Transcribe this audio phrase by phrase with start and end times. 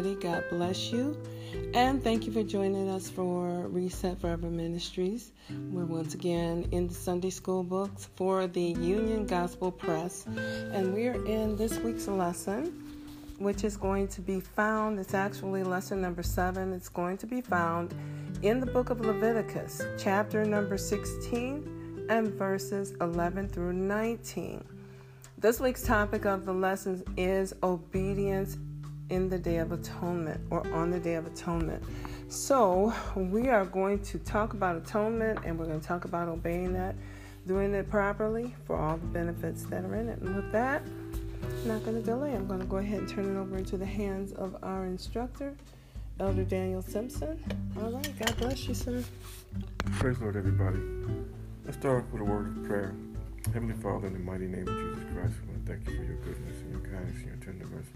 [0.00, 0.22] everybody.
[0.22, 1.16] God bless you.
[1.74, 5.32] And thank you for joining us for Reset Forever Ministries.
[5.50, 10.24] We're once again in the Sunday school books for the Union Gospel Press.
[10.72, 12.72] And we're in this week's lesson,
[13.38, 16.72] which is going to be found, it's actually lesson number seven.
[16.72, 17.94] It's going to be found
[18.40, 24.64] in the book of Leviticus, chapter number 16 and verses 11 through 19.
[25.36, 28.56] This week's topic of the lessons is obedience
[29.10, 31.82] in the Day of Atonement or on the Day of Atonement.
[32.28, 36.72] So, we are going to talk about atonement and we're going to talk about obeying
[36.74, 36.94] that,
[37.46, 40.20] doing it properly for all the benefits that are in it.
[40.20, 40.82] And with that,
[41.42, 42.32] I'm not going to delay.
[42.32, 45.54] I'm going to go ahead and turn it over into the hands of our instructor,
[46.20, 47.42] Elder Daniel Simpson.
[47.82, 49.02] All right, God bless you, sir.
[49.98, 50.78] Praise Lord, everybody.
[51.64, 52.94] Let's start off with a word of prayer.
[53.52, 56.04] Heavenly Father, in the mighty name of Jesus Christ, we want to thank you for
[56.04, 57.86] your goodness and your kindness and your tenderness.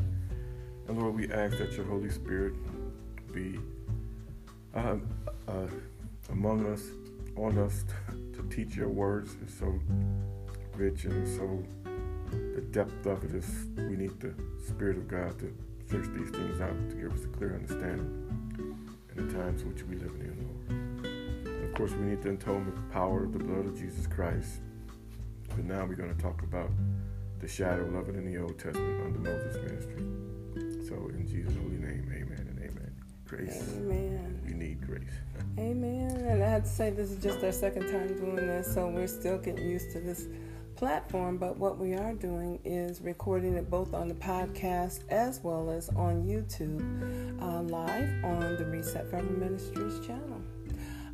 [0.89, 2.55] And Lord, we ask that your Holy Spirit
[3.33, 3.59] be
[4.75, 4.97] uh,
[5.49, 5.67] uh,
[6.31, 6.83] among us,
[7.37, 7.85] on us
[8.33, 9.37] to teach your words.
[9.43, 9.79] It's so
[10.75, 11.65] rich and so
[12.31, 14.35] the depth of it is we need the
[14.67, 15.55] Spirit of God to
[15.91, 18.21] search these things out to give us a clear understanding
[19.17, 21.65] in the times which we live in, Lord.
[21.65, 24.61] Of course, we need the atonement power of the blood of Jesus Christ
[25.57, 26.71] but now we're going to talk about
[27.41, 30.24] the shadow of it in the Old Testament under Moses' ministry.
[30.89, 32.95] So in Jesus' holy name, amen and amen.
[33.27, 33.75] Grace.
[33.77, 34.41] Amen.
[34.47, 35.03] You need grace.
[35.59, 36.11] Amen.
[36.17, 39.07] And I have to say, this is just our second time doing this, so we're
[39.07, 40.27] still getting used to this
[40.77, 41.39] platform.
[41.39, 45.89] But what we are doing is recording it both on the podcast as well as
[45.91, 46.83] on YouTube
[47.41, 50.43] uh, live on the Reset Forever Ministries channel.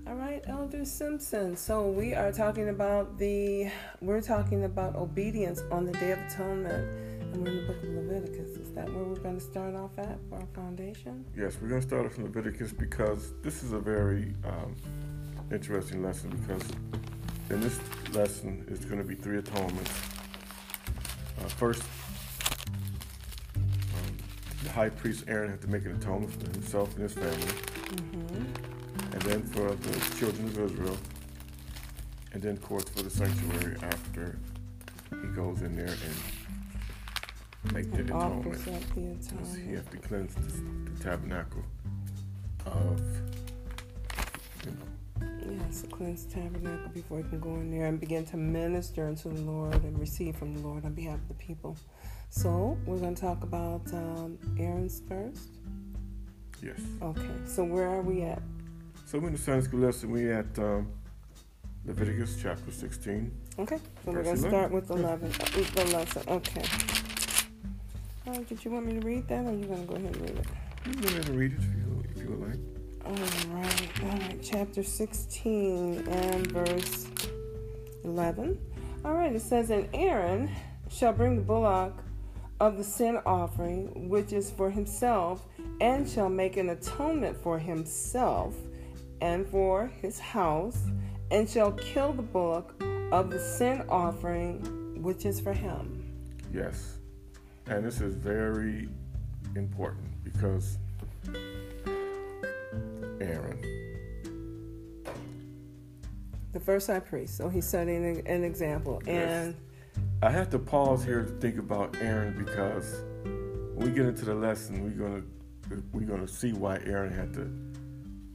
[0.06, 1.56] All right, Elder Simpson.
[1.56, 6.84] So we are talking about the we're talking about obedience on the Day of Atonement,
[7.32, 8.56] and we're in the book of Leviticus.
[8.56, 11.24] Is that where we're going to start off at for our foundation?
[11.36, 14.74] Yes, we're going to start off in Leviticus because this is a very um,
[15.52, 16.30] interesting lesson.
[16.30, 16.68] Because
[17.50, 17.80] in this
[18.12, 19.90] lesson, it's going to be three atonements.
[21.38, 21.82] Uh, first,
[23.56, 24.16] um,
[24.62, 27.36] the high priest Aaron had to make an atonement for himself and his family.
[27.36, 28.70] Mm-hmm
[29.12, 30.96] and then for the children of Israel,
[32.32, 34.38] and then, of course, for the sanctuary after
[35.10, 36.14] he goes in there and
[37.72, 38.56] make the atonement.
[38.56, 39.66] Atonement.
[39.66, 41.62] He has to cleanse the, the tabernacle
[42.66, 43.00] of,
[44.64, 45.58] you know.
[45.66, 49.32] Yes, cleanse the tabernacle before he can go in there and begin to minister unto
[49.32, 51.76] the Lord and receive from the Lord on behalf of the people.
[52.30, 55.48] So we're going to talk about um, Aaron's first.
[56.62, 56.80] Yes.
[57.02, 57.30] Okay.
[57.46, 58.42] So where are we at?
[59.06, 60.86] So we're in the Sunday school lesson, We're at um,
[61.84, 63.32] Leviticus chapter 16.
[63.58, 65.44] Okay, so we're going to start with 11, uh,
[65.74, 66.22] the lesson.
[66.28, 67.09] Okay.
[68.30, 70.14] Uh, did you want me to read that, or are you going to go ahead
[70.14, 70.46] and read it?
[70.86, 72.58] You can go ahead and read it if you, if you would like.
[73.04, 74.40] All right, all right.
[74.40, 77.08] Chapter 16 and verse
[78.04, 78.56] 11.
[79.04, 80.48] All right, it says, And Aaron
[80.88, 82.04] shall bring the bullock
[82.60, 85.48] of the sin offering, which is for himself,
[85.80, 88.54] and shall make an atonement for himself
[89.20, 90.78] and for his house,
[91.32, 92.80] and shall kill the bullock
[93.10, 96.04] of the sin offering which is for him.
[96.52, 96.99] Yes.
[97.66, 98.88] And this is very
[99.56, 100.78] important because
[103.20, 103.60] Aaron.
[106.52, 107.36] The first high priest.
[107.36, 109.02] So he's setting an example.
[109.06, 109.46] Yes.
[109.46, 109.54] And
[110.22, 113.02] I have to pause here to think about Aaron because
[113.74, 115.22] when we get into the lesson, we're gonna
[115.92, 117.70] we're gonna see why Aaron had to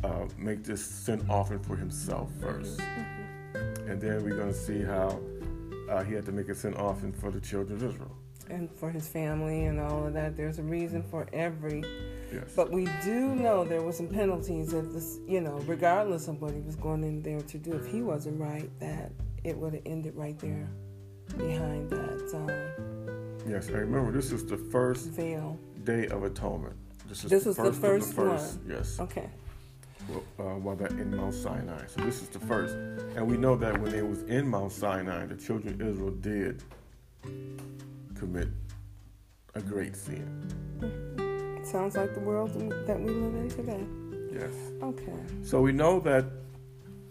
[0.05, 3.89] uh, make this sin offering for himself 1st mm-hmm.
[3.89, 5.19] And then we're going to see how
[5.89, 8.15] uh, he had to make a sin offering for the children of Israel.
[8.49, 10.37] And for his family and all of that.
[10.37, 11.83] There's a reason for every.
[12.31, 12.53] Yes.
[12.55, 16.53] But we do know there were some penalties if this, you know, regardless of what
[16.53, 19.11] he was going in there to do, if he wasn't right, that
[19.43, 20.67] it would have ended right there
[21.37, 22.31] behind that.
[22.33, 26.75] Um, yes, I remember this is the first veil day of atonement.
[27.07, 28.69] This is, this the, first the first, the first one.
[28.69, 28.99] Yes.
[28.99, 29.29] Okay
[30.09, 31.85] uh, while they're in Mount Sinai.
[31.87, 32.75] So this is the first.
[33.15, 36.63] And we know that when they was in Mount Sinai, the children of Israel did
[38.15, 38.47] commit
[39.53, 40.51] a great sin.
[41.59, 42.53] It sounds like the world
[42.87, 43.85] that we live in today.
[44.31, 44.53] Yes.
[44.81, 45.13] Okay.
[45.43, 46.25] So we know that,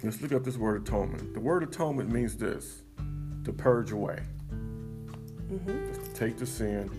[0.02, 1.34] let's look up this word atonement.
[1.34, 2.82] The word atonement means this
[3.44, 4.20] to purge away.
[5.50, 6.04] Mm-hmm.
[6.04, 6.90] To take the sin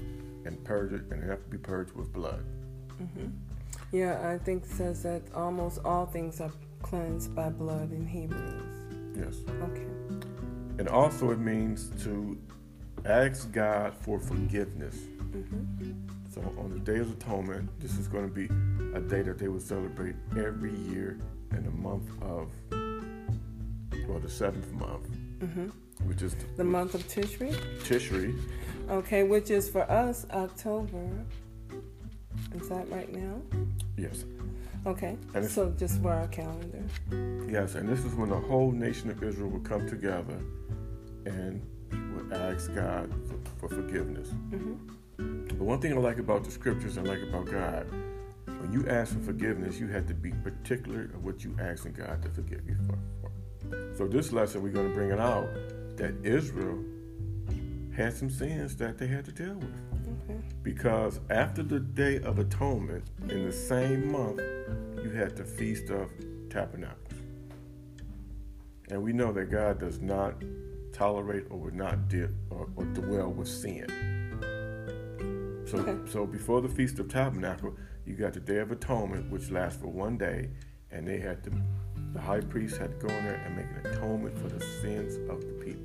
[0.46, 2.44] and purge it, and it have to be purged with blood.
[3.02, 3.28] Mm-hmm.
[3.92, 8.64] Yeah, I think it says that almost all things are cleansed by blood in Hebrews.
[9.18, 9.36] Yes.
[9.64, 9.88] Okay.
[10.78, 12.38] And also, it means to
[13.06, 14.96] ask God for forgiveness.
[14.96, 15.92] Mm-hmm.
[16.34, 18.46] So on the Day of Atonement, this is going to be
[18.98, 21.20] a day that they will celebrate every year
[21.52, 22.50] in the month of,
[24.10, 25.08] well, the seventh month,
[25.40, 25.68] hmm
[26.06, 27.54] which is The month of Tishri.
[27.84, 28.38] Tishri.
[28.90, 31.08] Okay, which is for us October.
[32.54, 33.42] Is that right now?
[33.98, 34.26] Yes,
[34.86, 35.18] Okay.
[35.48, 36.84] So just for our calendar.
[37.50, 40.38] yes, and this is when the whole nation of Israel will come together
[41.26, 41.62] and
[42.16, 44.30] will ask God for, for forgiveness.
[44.30, 44.76] hmm
[45.18, 47.88] But one thing I like about the scriptures and like about God,
[48.48, 52.22] when you ask for forgiveness, you have to be particular of what you asking God
[52.24, 52.98] to forgive you for.
[53.96, 55.48] So this lesson we're going to bring it out
[55.98, 56.84] that Israel
[57.96, 59.82] had some sins that they had to deal with.
[60.30, 60.40] Okay.
[60.64, 64.42] Because after the Day of Atonement, in the same month,
[65.04, 66.12] you had the Feast of
[66.50, 67.00] Tabernacles.
[68.90, 70.36] And we know that God does not
[71.00, 73.86] tolerate or would not deal or, or dwell with sin.
[75.68, 76.12] So, Okay.
[76.12, 77.76] so before the Feast of Tabernacle,
[78.06, 80.50] you got the Day of Atonement, which lasts for one day,
[80.92, 81.52] and they had to,
[82.14, 85.16] the high priest had to go in there and make an atonement for the sins
[85.30, 85.84] of the people.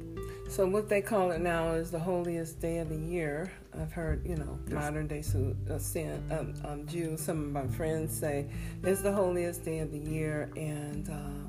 [0.48, 3.50] So what they call it now is the holiest day of the year.
[3.80, 4.74] I've heard, you know, Yes.
[4.74, 7.20] modern day Su- uh, sin, um, um, Jews.
[7.20, 8.46] Some of my friends say
[8.82, 11.39] it's the holiest day of the year, and um,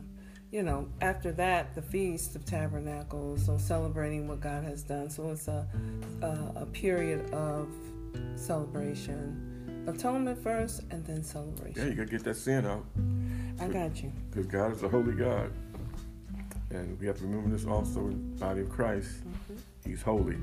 [0.51, 3.45] you know, after that, the feast of tabernacles.
[3.45, 5.09] So celebrating what God has done.
[5.09, 5.67] So it's a
[6.21, 7.69] a, a period of
[8.35, 11.81] celebration, atonement first, and then celebration.
[11.81, 12.85] Yeah, you got to get that sin out.
[13.59, 14.11] I got you.
[14.29, 15.51] Because God is a holy God.
[16.71, 19.09] And we have to remember this also in the body of Christ.
[19.09, 19.89] Mm-hmm.
[19.89, 20.37] He's holy.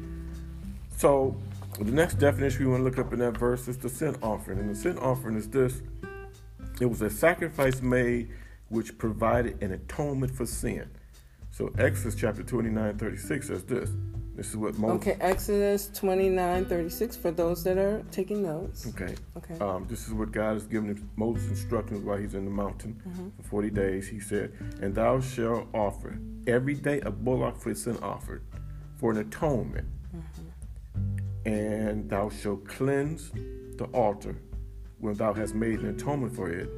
[0.97, 1.37] So
[1.79, 4.59] the next definition we want to look up in that verse is the sin offering.
[4.59, 5.81] And the sin offering is this
[6.81, 8.31] it was a sacrifice made
[8.69, 10.89] which provided an atonement for sin.
[11.51, 13.91] So Exodus chapter 29, 36 says this.
[14.37, 18.45] This is what Moses Okay, Exodus twenty nine thirty six for those that are taking
[18.45, 18.87] notes.
[18.87, 19.17] Okay.
[19.37, 19.59] Okay.
[19.59, 23.33] Um, this is what God has given Moses instructions while he's in the mountain Mhm.
[23.37, 24.07] for 40 days.
[24.07, 28.43] He said, And thou shalt offer every day a bullock for sin offered
[28.99, 29.89] for an atonement.
[31.45, 33.33] And thou shalt cleanse
[33.77, 34.37] the altar
[35.01, 36.69] when thou hast made an atonement for it,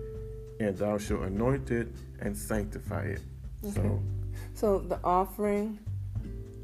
[0.60, 1.88] and thou shalt anoint it
[2.20, 3.20] and sanctify it.
[3.64, 3.74] Okay.
[3.74, 4.02] So,
[4.54, 5.78] So the offering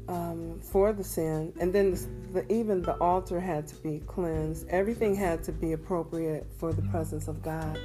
[0.07, 1.91] um, for the sin, and then
[2.31, 4.67] the, the, even the altar had to be cleansed.
[4.69, 7.77] Everything had to be appropriate for the presence of God,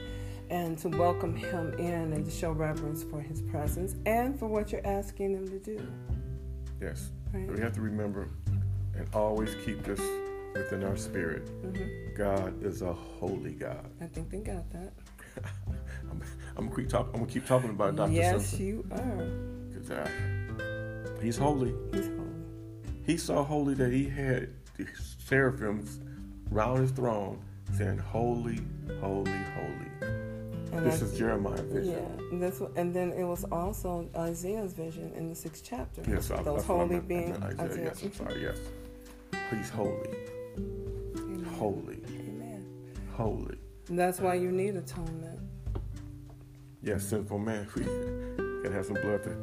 [0.51, 4.71] and to welcome Him in and to show reverence for His presence and for what
[4.71, 5.85] you're asking Him to do.
[6.81, 7.51] yes, Right.
[7.51, 8.29] we have to remember
[8.95, 10.01] and always keep this
[10.55, 11.49] within our spirit.
[11.49, 13.89] hmm God is a holy God.
[14.03, 14.93] I think they got that.
[16.13, 16.23] I'm,
[16.57, 17.13] I'm gonna keep talking.
[17.15, 18.13] I'm gonna keep talking about Dr.
[18.13, 19.75] yes, Simpson you are.
[19.75, 21.75] 'cause, uh, he's holy.
[21.93, 22.19] He's holy.
[23.05, 24.87] He's so holy that he had the
[25.25, 26.01] seraphims
[26.51, 27.43] round his throne
[27.77, 28.61] saying, "Holy,
[29.01, 29.89] holy, holy."
[30.73, 31.93] And This I- is Jeremiah's vision.
[31.95, 36.03] Yeah, and that's and then it was also Isaiah's vision in the sixth chapter.
[36.09, 37.43] Yes, I, those I holy meant.
[37.43, 37.85] I meant Isaiah.
[37.85, 38.43] Yes, I'm sorry.
[38.43, 38.59] Yes,
[39.51, 40.09] he's holy,
[40.57, 41.45] Amen.
[41.59, 42.65] holy, Amen.
[43.15, 43.59] holy.
[43.89, 45.41] And that's why you need atonement.
[46.83, 47.69] Yes, sinful man.
[48.63, 49.37] We gotta have some blood to.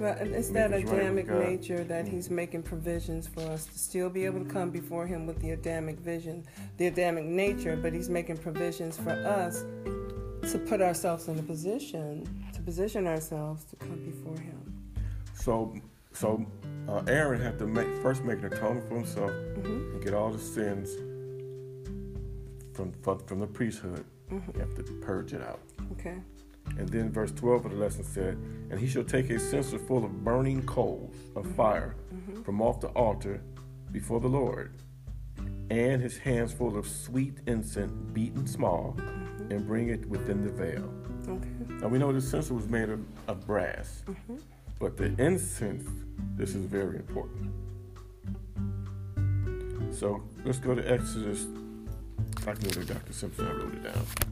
[0.00, 1.40] Well, it's that right Adamic God.
[1.40, 5.26] nature that He's making provisions for us to still be able to come before Him
[5.26, 6.44] with the Adamic vision,
[6.78, 9.64] the Adamic nature, but He's making provisions for us
[10.50, 14.92] to put ourselves in a position, to position ourselves to come before Him.
[15.34, 15.74] So,
[16.14, 16.46] so
[16.88, 20.30] uh, Aaron had to make first make an atonement for himself hmm and get all
[20.30, 20.94] the sins
[22.74, 24.04] from from, the priesthood.
[24.28, 25.60] hmm You have to purge it out.
[25.92, 26.16] Okay.
[26.78, 28.34] And then verse 12 of the lesson said,
[28.70, 32.80] And he shall take a censer full of burning coals of fire hmm from off
[32.80, 33.40] the altar
[33.92, 34.74] before the Lord,
[35.70, 40.50] and his hands full of sweet incense beaten small, hmm and bring it within the
[40.50, 40.92] veil.
[41.28, 41.48] Okay.
[41.80, 44.36] Now we know the censer was made of, of brass, hmm
[44.80, 45.88] but the incense,
[46.36, 47.52] this is very important.
[49.92, 51.46] So let's go to Exodus.
[52.40, 53.12] I can go to Dr.
[53.12, 54.31] Simpson, I wrote it down.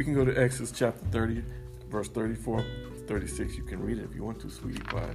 [0.00, 1.44] We can go to Exodus chapter 30,
[1.90, 2.64] verse 34,
[3.06, 3.54] 36.
[3.54, 5.12] You can read it if you want to, sweetie pie.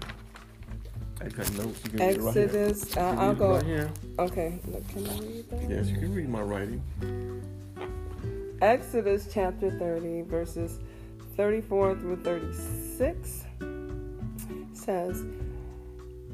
[1.19, 1.83] I got notes.
[1.85, 2.43] You can read it right here.
[2.43, 2.95] Exodus.
[2.95, 3.55] Uh, I'll go.
[3.55, 3.91] Right here.
[4.19, 4.59] Okay.
[4.67, 5.69] Look, Can I read that?
[5.71, 6.83] Yes, you can read my writing.
[8.61, 10.77] Exodus chapter 30, verses
[11.35, 13.43] 34 through 36
[14.73, 15.25] says,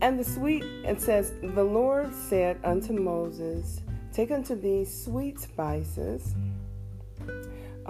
[0.02, 3.80] And the sweet, it says, The Lord said unto Moses,
[4.12, 6.36] Take unto thee sweet spices,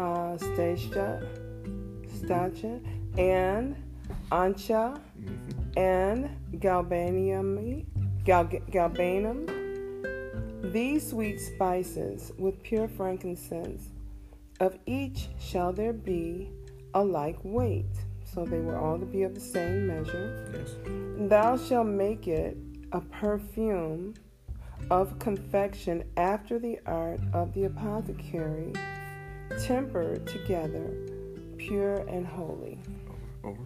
[0.02, 1.22] uh, stacia,
[2.18, 2.80] stacia,
[3.18, 3.76] and
[4.32, 5.00] ancha,
[5.78, 7.86] and galbanum,
[8.26, 9.48] gal, galbanum,
[10.74, 13.90] These sweet spices with pure frankincense,
[14.60, 16.50] of each shall there be
[16.94, 17.96] a like weight.
[18.34, 20.48] So they were all to be of the same measure.
[20.54, 20.76] Yes.
[21.30, 22.58] Thou shalt make it
[22.92, 24.14] a perfume
[24.90, 28.74] of confection after the art of the apothecary,
[29.60, 30.96] tempered together,
[31.58, 32.80] pure and holy.
[33.44, 33.64] Over.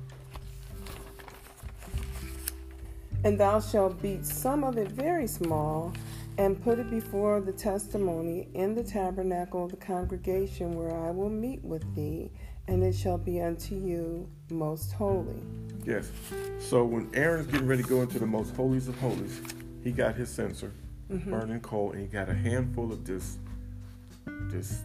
[3.24, 5.94] And thou shalt beat some of it very small,
[6.38, 11.30] and put it before the testimony in the tabernacle of the congregation where I will
[11.30, 12.30] meet with thee,
[12.68, 15.42] and it shall be unto you most holy.
[15.86, 16.12] Yes.
[16.60, 19.42] So when Aaron's getting ready to go into the most holies of holies,
[19.84, 20.72] he got his censer,
[21.10, 21.30] mm-hmm.
[21.30, 23.38] burning coal, and he got a handful of this,
[24.26, 24.82] this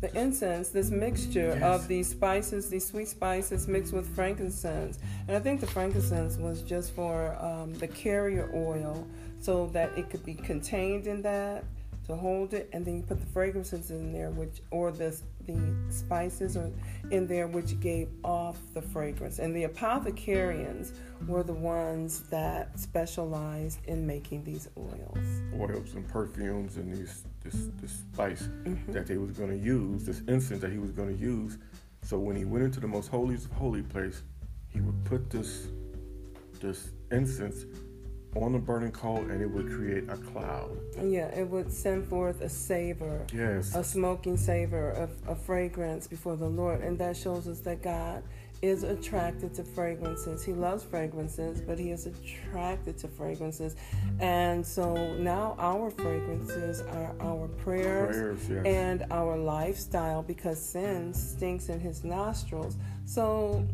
[0.00, 1.62] The incense, this mixture Yes.
[1.62, 4.98] of these spices, these sweet spices mixed with frankincense.
[5.26, 9.06] And I think the frankincense was just for um, the carrier oil
[9.40, 11.64] so that it could be contained in that
[12.06, 12.70] to hold it.
[12.72, 15.58] And then you put the fragrances in there, which, or the, the
[15.90, 16.70] spices or
[17.10, 19.40] in there, which gave off the fragrance.
[19.40, 20.92] And the apothecarians
[21.26, 25.42] were the ones that specialized in making these oils.
[25.58, 28.92] oils and perfumes and these this this spice mm-hmm.
[28.92, 31.58] that they was going to use, this incense that he was going to use.
[32.02, 34.22] So when he went into the most holiest of holy place,
[34.68, 35.68] he would put this
[36.60, 37.64] this incense
[38.36, 40.76] on the burning coal, and it would create a cloud.
[41.02, 43.24] Yeah, it would send forth a savor.
[43.32, 43.74] Yes.
[43.74, 46.82] a smoking savor of, of fragrance before the Lord.
[46.82, 48.22] And that shows us that God
[48.62, 50.44] is attracted to fragrances.
[50.44, 53.76] He loves fragrances, but He is attracted to fragrances.
[54.20, 58.66] And so now our fragrances are our prayers, Prayers, yes.
[58.66, 62.76] and our lifestyle because sin stinks in His nostrils.
[63.04, 63.66] So,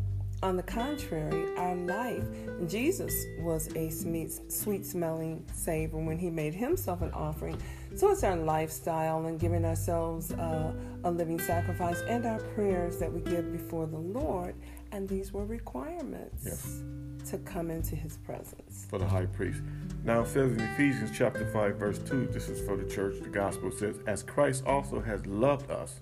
[0.43, 2.23] on the contrary, our life,
[2.67, 7.57] Jesus was a sweet, sweet smelling savor when he made himself an offering.
[7.95, 10.73] So it's our lifestyle and giving ourselves uh,
[11.03, 14.55] a living sacrifice and our prayers that we give before the Lord.
[14.95, 16.81] And these were requirements Yes.
[17.29, 18.87] to come into his presence.
[18.89, 19.61] for the high priest.
[20.05, 23.27] Now it says in Ephesians chapter 5, verse 2, this is for the church, the
[23.27, 25.99] gospel says, As Christ also has loved us,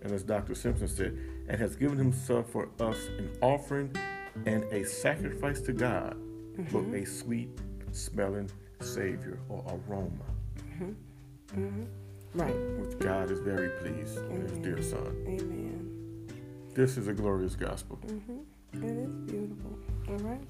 [0.00, 0.54] and as Dr.
[0.54, 3.94] Simpson said, and has given himself for us an offering
[4.46, 6.16] and a sacrifice to God
[6.70, 6.94] for mm-hmm.
[6.94, 7.50] a sweet
[7.92, 8.50] smelling
[8.80, 10.10] Savior or aroma,
[10.56, 11.60] mm-hmm.
[11.60, 11.84] Mm-hmm.
[12.32, 12.54] Right.
[12.80, 15.14] which God is very pleased with his dear Son.
[15.28, 15.93] Amen.
[16.74, 18.00] This is a glorious gospel.
[18.72, 19.78] It is beautiful.
[20.08, 20.40] All right.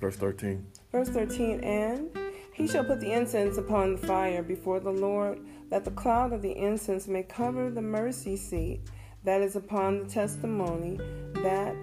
[0.00, 0.64] Verse 13.
[0.92, 2.08] Verse 13 And
[2.52, 6.40] he shall put the incense upon the fire before the Lord, that the cloud of
[6.40, 8.82] the incense may cover the mercy seat
[9.24, 10.98] that is upon the testimony,
[11.42, 11.74] that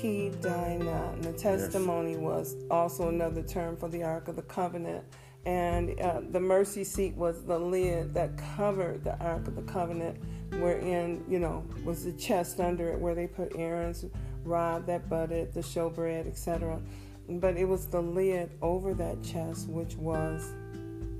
[0.00, 1.14] he died not.
[1.14, 5.04] And the testimony was also another term for the Ark of the Covenant.
[5.44, 10.18] And uh, the mercy seat was the lid that covered the Ark of the Covenant,
[10.58, 14.04] wherein, you know, was the chest under it where they put Aaron's
[14.44, 16.80] rod that budded, the showbread, etc
[17.28, 20.50] but it was the lid over that chest, which was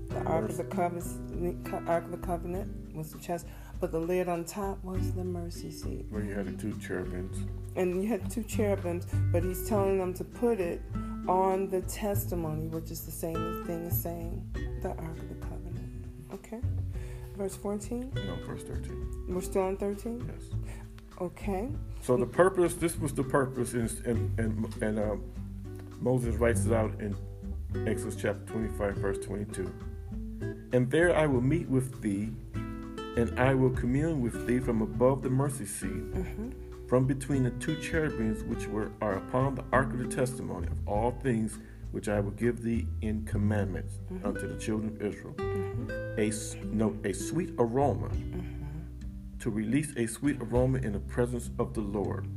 [0.09, 1.69] the Ark of the Covenant.
[1.87, 3.47] Ark of the Covenant was the chest,
[3.79, 6.07] but the lid on top was the mercy seat.
[6.09, 7.37] Where you had the two cherubims.
[7.77, 10.81] And you had two cherubims, but he's telling them to put it
[11.29, 14.43] on the testimony, which is the same thing as saying
[14.83, 16.07] the Ark of the Covenant.
[16.33, 16.61] Okay?
[17.39, 18.13] Verse 14.
[18.17, 19.27] No, verse 13.
[19.29, 20.29] We're still on 13?
[20.29, 20.51] Yes.
[21.21, 21.69] Okay.
[22.03, 25.15] So the purpose, this was the purpose, and and and, and uh,
[26.01, 27.17] Moses writes it out in
[27.87, 29.73] Exodus chapter 25, verse 22.
[30.73, 32.33] And there I will meet with thee,
[33.17, 36.03] and I will commune with thee from above the mercy seat,
[36.89, 40.89] from between the two cherubims which were are upon the ark of the testimony of
[40.89, 41.59] all things
[41.93, 44.27] which I will give thee in commandments mm-hmm.
[44.27, 45.35] unto the children of Israel.
[45.37, 46.21] Mm-hmm.
[46.21, 49.39] A s- no, a sweet aroma mm-hmm.
[49.41, 52.29] to release a sweet aroma in the presence of the Lord.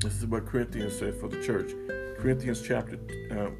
[0.00, 1.72] This is what Corinthians said for the church.
[2.18, 2.98] Corinthians chapter,
[3.30, 3.50] uh,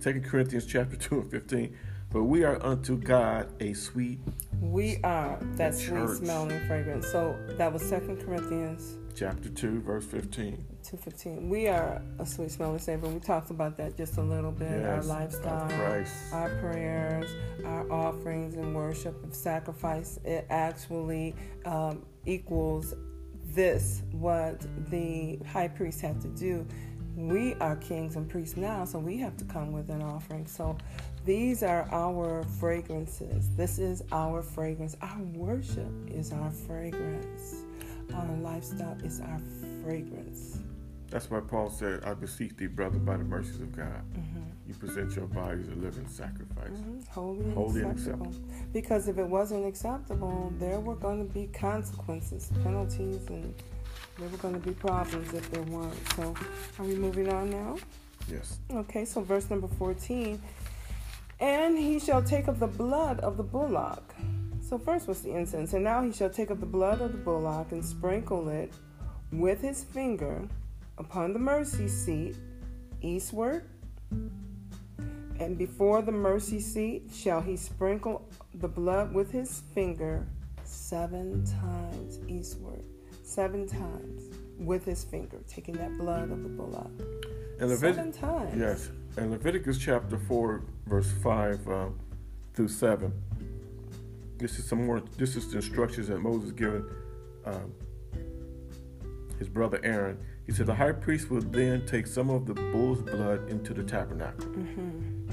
[0.00, 1.76] 2 Corinthians chapter 2 and 15.
[2.10, 4.20] But we are unto God a sweet,
[4.60, 7.08] We are that sweet smelling fragrance.
[7.08, 10.64] So that was Second Corinthians chapter 2, verse 15.
[10.86, 11.48] 215.
[11.48, 13.08] We are a sweet smelling savor.
[13.08, 14.84] We talked about that just a little bit.
[14.84, 15.68] our lifestyle,
[16.32, 17.30] our prayers,
[17.64, 20.20] our offerings and worship of sacrifice.
[20.24, 22.94] It actually um, equals
[23.46, 26.66] this what the high priest had to do.
[27.16, 30.46] We are kings and priests now, so we have to come with an offering.
[30.46, 30.76] So
[31.24, 33.50] these are our fragrances.
[33.56, 34.96] This is our fragrance.
[35.00, 37.62] Our worship is our fragrance.
[38.14, 39.40] Our lifestyle is our
[39.82, 40.55] fragrance.
[41.10, 44.02] That's why Paul said, I beseech thee, brother, by the mercies of God.
[44.12, 44.40] Mm-hmm.
[44.66, 46.70] You present your bodies a living sacrifice.
[46.70, 47.00] Mm-hmm.
[47.10, 48.26] Holy, and, Holy and acceptable.
[48.26, 48.54] acceptable.
[48.72, 53.54] Because if it wasn't acceptable, there were going to be consequences, penalties, and
[54.18, 55.94] there were going to be problems if there weren't.
[56.16, 56.34] So,
[56.78, 57.76] are we moving on now?
[58.28, 58.58] Yes.
[58.72, 60.42] Okay, so verse number 14.
[61.38, 64.14] And he shall take of the blood of the bullock.
[64.60, 65.74] So, first was the incense.
[65.74, 68.72] And now he shall take of the blood of the bullock and sprinkle it
[69.30, 70.48] with his finger
[70.98, 72.36] upon the mercy seat
[73.02, 73.64] eastward.
[75.38, 80.26] And before the mercy seat shall he sprinkle the blood with his finger
[80.64, 82.82] seven times eastward.
[83.22, 84.22] Seven times
[84.58, 86.90] with his finger, taking that blood of the bullock.
[87.60, 88.58] And Seven times.
[88.58, 88.88] yes.
[89.16, 91.86] And Leviticus chapter 4, verse 5 uh,
[92.54, 93.12] through 7.
[94.38, 96.86] This is some more, this is the instructions that Moses given
[97.44, 97.72] um,
[99.38, 100.18] his brother Aaron.
[100.46, 103.82] He said, The high priest would then take some of the bull's blood into the
[103.82, 104.46] tabernacle.
[104.46, 105.32] Mm-hmm.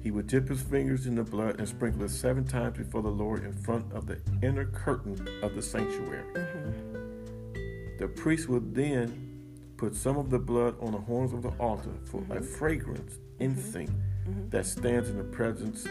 [0.00, 3.08] He would dip his fingers in the blood and sprinkle it seven times before the
[3.08, 6.24] Lord in front of the inner curtain of the sanctuary.
[6.34, 7.98] Mm-hmm.
[7.98, 9.28] The priest would then
[9.76, 12.44] put some of the blood on the horns of the altar for a Mhm.
[12.44, 13.90] fragrance incense
[14.28, 14.50] Mhm.
[14.50, 15.86] that stands in the presence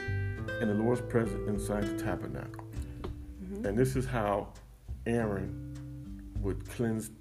[0.62, 2.64] in the Lord's presence inside the tabernacle.
[3.44, 3.66] Mhm.
[3.66, 4.54] And this is how
[5.06, 5.74] Aaron
[6.42, 7.12] would cleanse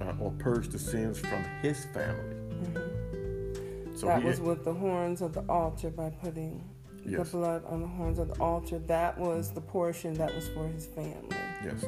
[0.00, 2.36] uh, or purge the sins from his family.
[2.62, 3.98] Mhm.
[3.98, 6.62] So that was with the horns of the altar by putting
[7.04, 8.78] yes, the blood on the horns of the altar.
[8.78, 11.36] That was the portion that was for his family.
[11.64, 11.84] yes,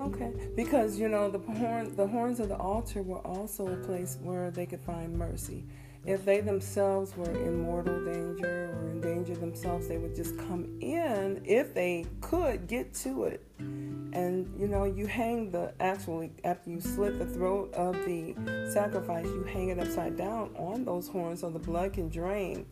[0.00, 4.16] Okay, because you know the horn, the horns of the altar were also a place
[4.22, 5.66] where they could find mercy.
[6.06, 10.78] If they themselves were in mortal danger or in danger themselves, they would just come
[10.80, 13.44] in if they could get to it.
[14.12, 18.34] And you know, you hang the actually after you slit the throat of the
[18.72, 22.66] sacrifice, you hang it upside down on those horns so the blood can drain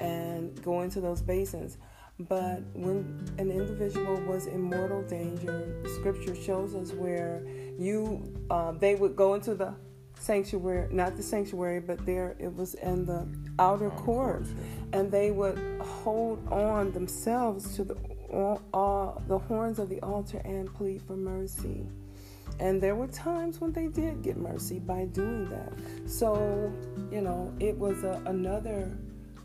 [0.00, 1.78] and go into those basins.
[2.18, 7.42] But when an individual was in mortal danger, Scripture shows us where
[7.78, 9.74] you uh, they would go into the
[10.18, 13.26] sanctuary, not the sanctuary, but there it was in the
[13.58, 14.46] outer court,
[14.92, 17.96] and they would hold on themselves to the
[18.32, 21.86] uh, the horns of the altar and plead for mercy.
[22.60, 25.72] And there were times when they did get mercy by doing that.
[26.08, 26.72] So,
[27.10, 28.90] you know, it was a, another,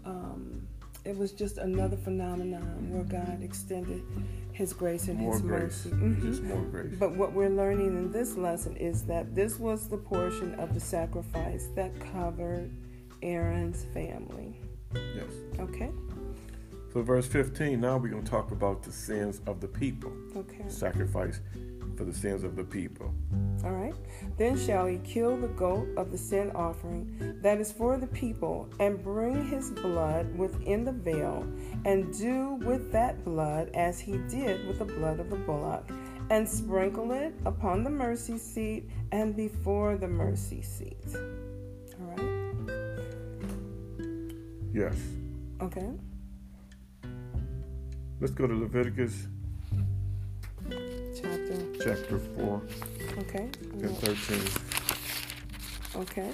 [0.05, 0.67] um,
[1.05, 4.03] it was just another phenomenon where God extended
[4.51, 5.89] His grace and more His grace, mercy.
[5.91, 6.21] Mhm.
[6.21, 6.93] just more grace.
[6.99, 10.79] But what we're learning in this lesson is that this was the portion of the
[10.81, 12.69] sacrifice that covered
[13.21, 14.59] Aaron's family.
[14.93, 15.31] yes.
[15.59, 15.91] Okay?
[16.97, 17.79] So verse 15.
[17.79, 20.11] Now we're going to talk about the sins of the people.
[20.35, 20.63] Okay.
[20.67, 21.41] Sacrifice
[21.95, 23.13] for the sins of the people.
[23.63, 23.93] All right.
[24.39, 28.67] Then shall he kill the goat of the sin offering that is for the people,
[28.79, 31.47] and bring his blood within the veil,
[31.85, 35.87] and do with that blood as he did with the blood of the bullock,
[36.31, 40.97] and sprinkle it upon the mercy seat and before the mercy seat.
[41.99, 42.25] All right.
[44.73, 44.95] Yes.
[45.61, 45.91] Okay.
[48.19, 49.27] Let's go to Leviticus
[51.15, 51.55] Chapter.
[51.83, 52.61] chapter 4
[53.19, 53.47] Okay.
[53.73, 54.41] and 13.
[56.01, 56.31] Okay.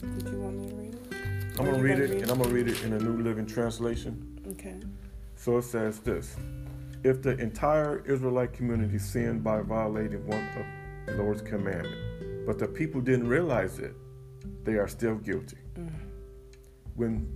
[0.00, 1.58] Did you want me to read it?
[1.58, 3.46] I'm gonna read gonna it and I'm going to read it in a New Living
[3.46, 4.38] Translation.
[4.52, 4.76] Okay.
[5.34, 6.36] So it says this
[7.02, 10.64] If the entire Israelite community sinned by violating one of
[11.06, 13.94] the Lord's commandment, but the people didn't realize it,
[14.64, 15.58] they are still guilty.
[15.76, 15.90] Mm.
[16.94, 17.26] When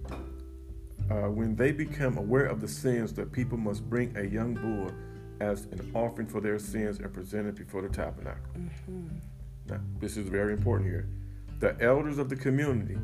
[1.12, 4.90] uh, when they become aware of the sins, the people must bring a young bull
[5.40, 8.50] as an offering for their sins and present it before the tabernacle.
[8.56, 9.08] Mhm.
[9.68, 11.06] Now, this is very important here.
[11.60, 12.96] The elders of the community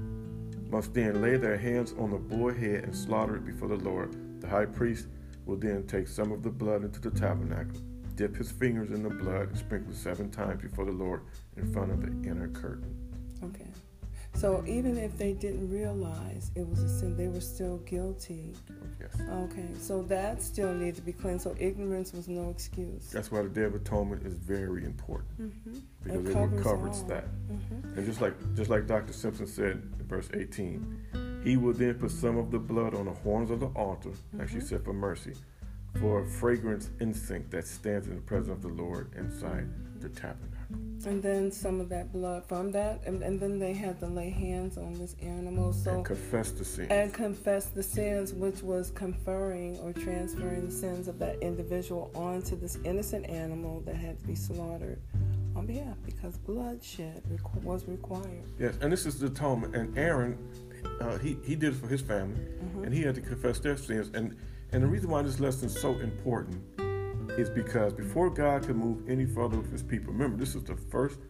[0.71, 4.17] must then lay their hands on the bull head and slaughter it before the Lord.
[4.41, 5.09] The high priest
[5.45, 7.81] will then take some of the blood into the tabernacle,
[8.17, 11.23] dip his fingers in the blood, and sprinkle seven times before the Lord
[11.57, 12.95] in front of the inner curtain.
[14.39, 18.55] So even if they didn't realize it was a sin, they were still guilty.
[19.01, 19.11] Yes.
[19.29, 19.67] Okay.
[19.81, 21.43] So that still needed to be cleansed.
[21.45, 23.11] So ignorance was no excuse.
[23.11, 25.79] That's why the Day of Atonement is very important Mm-hmm.
[26.05, 27.09] because It it, covers all.
[27.09, 27.25] that.
[27.51, 27.99] Mm-hmm.
[27.99, 29.13] And just like just like Dr.
[29.13, 33.13] Simpson said in verse 18, he will then put some of the blood on the
[33.13, 35.35] horns of the altar, like she said, for mercy,
[36.01, 39.69] for a fragrance incense that stands in the presence of the Lord inside
[40.01, 40.58] the tabernacle.
[40.71, 44.29] And then some of that blood from that, and, and then they had to lay
[44.29, 45.73] hands on this animal.
[45.73, 46.87] So and confess the sin.
[46.91, 52.57] and confess the sins, which was conferring or transferring the sins of that individual onto
[52.57, 55.01] this innocent animal that had to be slaughtered
[55.57, 57.23] on behalf because bloodshed
[57.63, 58.45] was required.
[58.59, 59.75] Yes, and this is the atonement.
[59.75, 60.37] And Aaron,
[61.01, 62.85] uh, he he did it for his family, mm-hmm.
[62.85, 64.11] and he had to confess their sins.
[64.15, 64.37] And
[64.73, 66.63] and the reason why this lesson is so important
[67.39, 70.77] is because before God could move any further with His people, remember this is the
[70.77, 71.21] first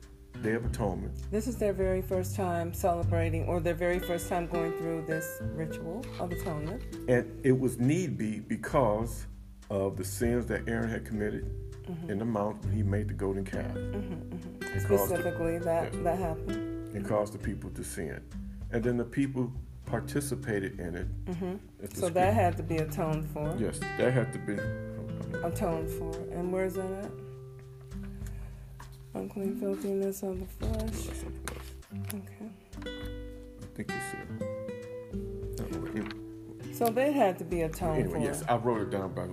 [0.43, 1.13] Day of Atonement.
[1.31, 5.43] This is their very first time celebrating, or their very first time going through this
[5.55, 6.83] ritual of atonement.
[7.09, 9.27] And it was need be because
[9.69, 11.45] of the sins that Aaron had committed
[11.87, 12.11] mm-hmm.
[12.11, 13.67] in the mount when he made the golden calf.
[13.67, 14.79] Mm-hmm, mm-hmm.
[14.79, 16.97] Specifically, the, that yes, that happened.
[16.97, 18.23] It caused the people to sin,
[18.71, 19.53] and then the people
[19.85, 21.25] participated in it.
[21.27, 21.55] Mm-hmm.
[21.95, 23.55] So that had to be atoned for.
[23.59, 24.57] Yes, that had to be
[25.45, 26.13] atoned for.
[26.33, 27.11] And where's that at?
[29.15, 31.09] Unclean filthiness of the flesh.
[32.15, 32.51] Okay.
[32.83, 34.27] I think you said.
[36.75, 38.25] So they had to be atoned anyway, for.
[38.25, 39.27] Yes, I wrote it down by.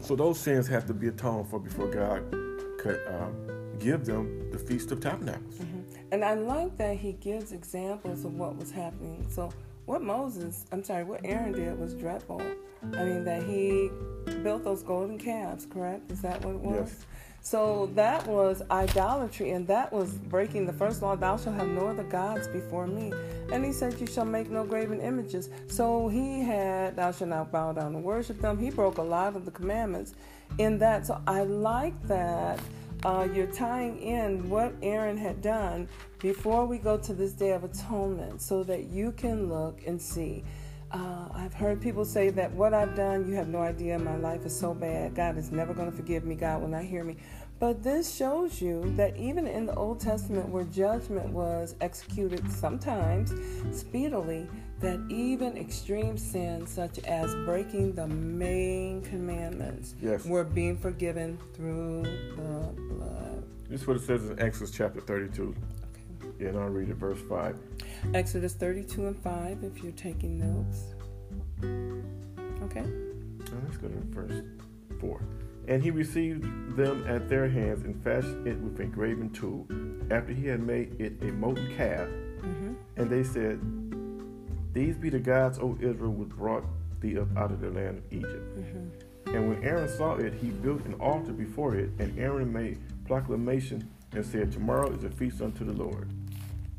[0.00, 2.22] So those sins have to be atoned for before God
[2.78, 3.34] could um,
[3.78, 5.56] give them the Feast of Tabernacles.
[5.56, 5.80] Mm-hmm.
[6.12, 9.26] And I like that he gives examples of what was happening.
[9.28, 9.50] So
[9.86, 12.42] what Moses, I'm sorry, what Aaron did was dreadful.
[12.82, 13.90] I mean, that he
[14.42, 16.10] built those golden calves, correct?
[16.12, 16.90] Is that what it was?
[16.90, 17.06] Yes.
[17.40, 21.86] So that was idolatry, and that was breaking the first law Thou shalt have no
[21.86, 23.12] other gods before me.
[23.52, 25.48] And he said, You shall make no graven images.
[25.68, 28.58] So he had, Thou shalt not bow down and worship them.
[28.58, 30.14] He broke a lot of the commandments
[30.58, 31.06] in that.
[31.06, 32.58] So I like that
[33.06, 35.88] uh, you're tying in what Aaron had done
[36.18, 40.42] before we go to this day of atonement so that you can look and see.
[40.90, 43.96] Uh, I've heard people say that what I've done, you have no idea.
[43.96, 45.14] My life is so bad.
[45.14, 46.34] God is never going to forgive me.
[46.34, 47.16] God will not hear me.
[47.60, 53.32] But this shows you that even in the Old Testament, where judgment was executed sometimes
[53.70, 54.48] speedily,
[54.86, 60.24] that even extreme sins such as breaking the main commandments yes.
[60.24, 62.04] were being forgiven through
[62.36, 63.42] the blood.
[63.68, 65.56] This is what it says in Exodus chapter 32.
[66.22, 66.30] Okay.
[66.38, 67.58] Yeah, and I'll read it, verse 5.
[68.14, 70.94] Exodus 32 and 5, if you're taking notes.
[72.62, 72.82] Okay.
[72.82, 74.40] Now let's go to verse
[75.00, 75.20] 4.
[75.66, 79.66] And he received them at their hands and fashioned it with a graven tool,
[80.12, 82.06] after he had made it a molten calf.
[82.06, 82.74] Mm-hmm.
[82.98, 83.58] And they said,
[84.76, 86.62] These be the gods, O Israel, which brought
[87.00, 88.58] thee up out of the land of Egypt.
[88.58, 89.34] Mm-hmm.
[89.34, 93.90] And when Aaron saw it, he built an altar before it, and Aaron made proclamation
[94.12, 96.10] and said, Tomorrow is a feast unto the Lord.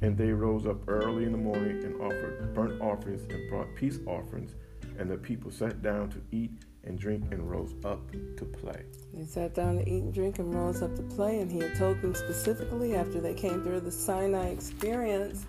[0.01, 3.97] And they rose up early in the morning and offered burnt offerings and brought peace
[4.05, 4.53] offerings.
[4.99, 6.51] And the people sat down to eat
[6.83, 8.83] and drink and rose up to play.
[9.12, 11.39] They sat down to eat and drink and rose up to play.
[11.39, 15.47] And he had told them specifically after they came through the Sinai experience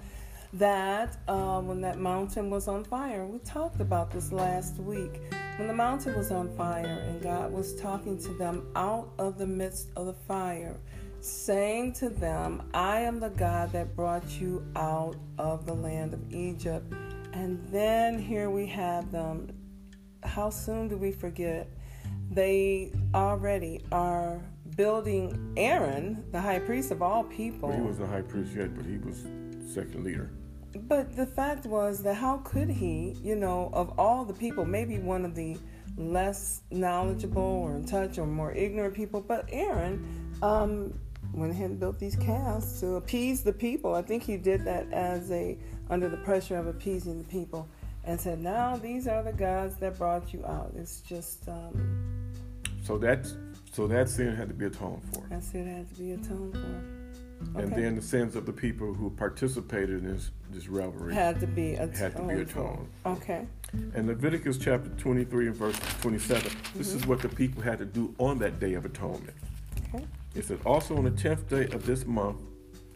[0.54, 5.20] that uh, when that mountain was on fire, we talked about this last week.
[5.56, 9.46] When the mountain was on fire and God was talking to them out of the
[9.46, 10.76] midst of the fire,
[11.20, 16.32] saying to them, I am the God that brought you out of the land of
[16.32, 16.92] Egypt.
[17.32, 19.52] And then here we have them.
[20.22, 21.68] How soon do we forget?
[22.30, 24.40] They already are
[24.76, 27.68] building Aaron, the high priest of all people.
[27.68, 29.26] Well, he was the high priest yet, but he was
[29.74, 30.30] second leader.
[30.74, 34.98] But the fact was that how could he, you know, of all the people, maybe
[34.98, 35.56] one of the
[35.96, 40.06] less knowledgeable or in touch or more ignorant people, but Aaron
[40.42, 40.94] um,
[41.32, 43.94] went ahead and built these calves to appease the people.
[43.94, 45.58] I think he did that as a
[45.90, 47.68] under the pressure of appeasing the people,
[48.04, 51.48] and said, "Now these are the gods that brought you out." It's just.
[51.48, 52.34] Um,
[52.82, 53.36] so that's
[53.72, 55.26] so that sin had to be atoned for.
[55.28, 56.97] That sin had to be atoned for.
[57.40, 57.62] Okay.
[57.62, 61.46] And then the sins of the people who participated in this, this revelry had to
[61.46, 61.96] be atoned.
[61.96, 62.88] Had to be atoned.
[63.06, 63.46] Okay.
[63.72, 66.78] And Leviticus chapter 23 and verse 27, mm-hmm.
[66.78, 69.36] this is what the people had to do on that day of atonement.
[69.94, 70.04] Okay.
[70.34, 72.38] It says, also on the tenth day of this month,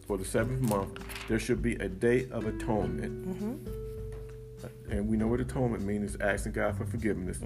[0.05, 3.27] for the seventh month, there should be a day of atonement.
[3.27, 4.91] Mm-hmm.
[4.91, 7.39] And we know what atonement means is asking God for forgiveness.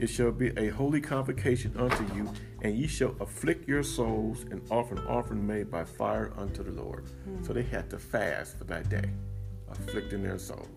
[0.00, 2.32] It shall be a holy convocation unto you,
[2.62, 6.70] and ye shall afflict your souls and offer an offering made by fire unto the
[6.70, 7.04] Lord.
[7.04, 7.44] Mm-hmm.
[7.44, 9.10] So they had to fast for that day,
[9.70, 10.68] afflicting their souls.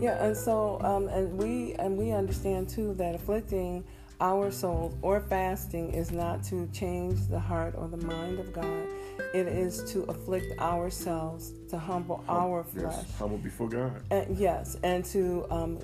[0.00, 3.84] Yeah, and so um, and we and we understand too that afflicting
[4.20, 8.88] our souls or fasting is not to change the heart or the mind of God.
[9.32, 14.02] It is to afflict ourselves, to humble our flesh, yes, humble before God.
[14.10, 15.78] And, yes, and to um,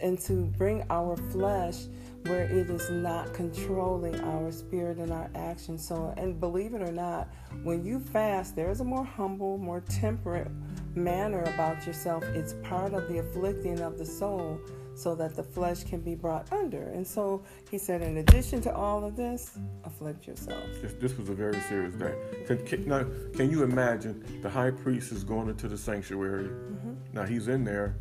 [0.00, 1.86] and to bring our flesh
[2.24, 5.86] where it is not controlling our spirit and our actions.
[5.86, 7.28] So, and believe it or not,
[7.62, 10.50] when you fast, there's a more humble, more temperate
[10.94, 12.24] manner about yourself.
[12.34, 14.60] It's part of the afflicting of the soul
[14.94, 16.82] so that the flesh can be brought under.
[16.82, 20.80] And so he said, in addition to all of this, afflict yourselves.
[20.80, 22.14] This, this was a very serious day.
[22.46, 26.44] Can, can, now, can you imagine the high priest is going into the sanctuary?
[26.44, 26.92] Mm-hmm.
[27.14, 27.96] Now he's in there,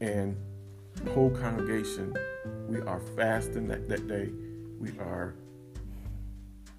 [0.00, 0.36] and
[1.04, 2.16] the whole congregation,
[2.72, 4.30] we are fasting that, that day.
[4.80, 5.34] We are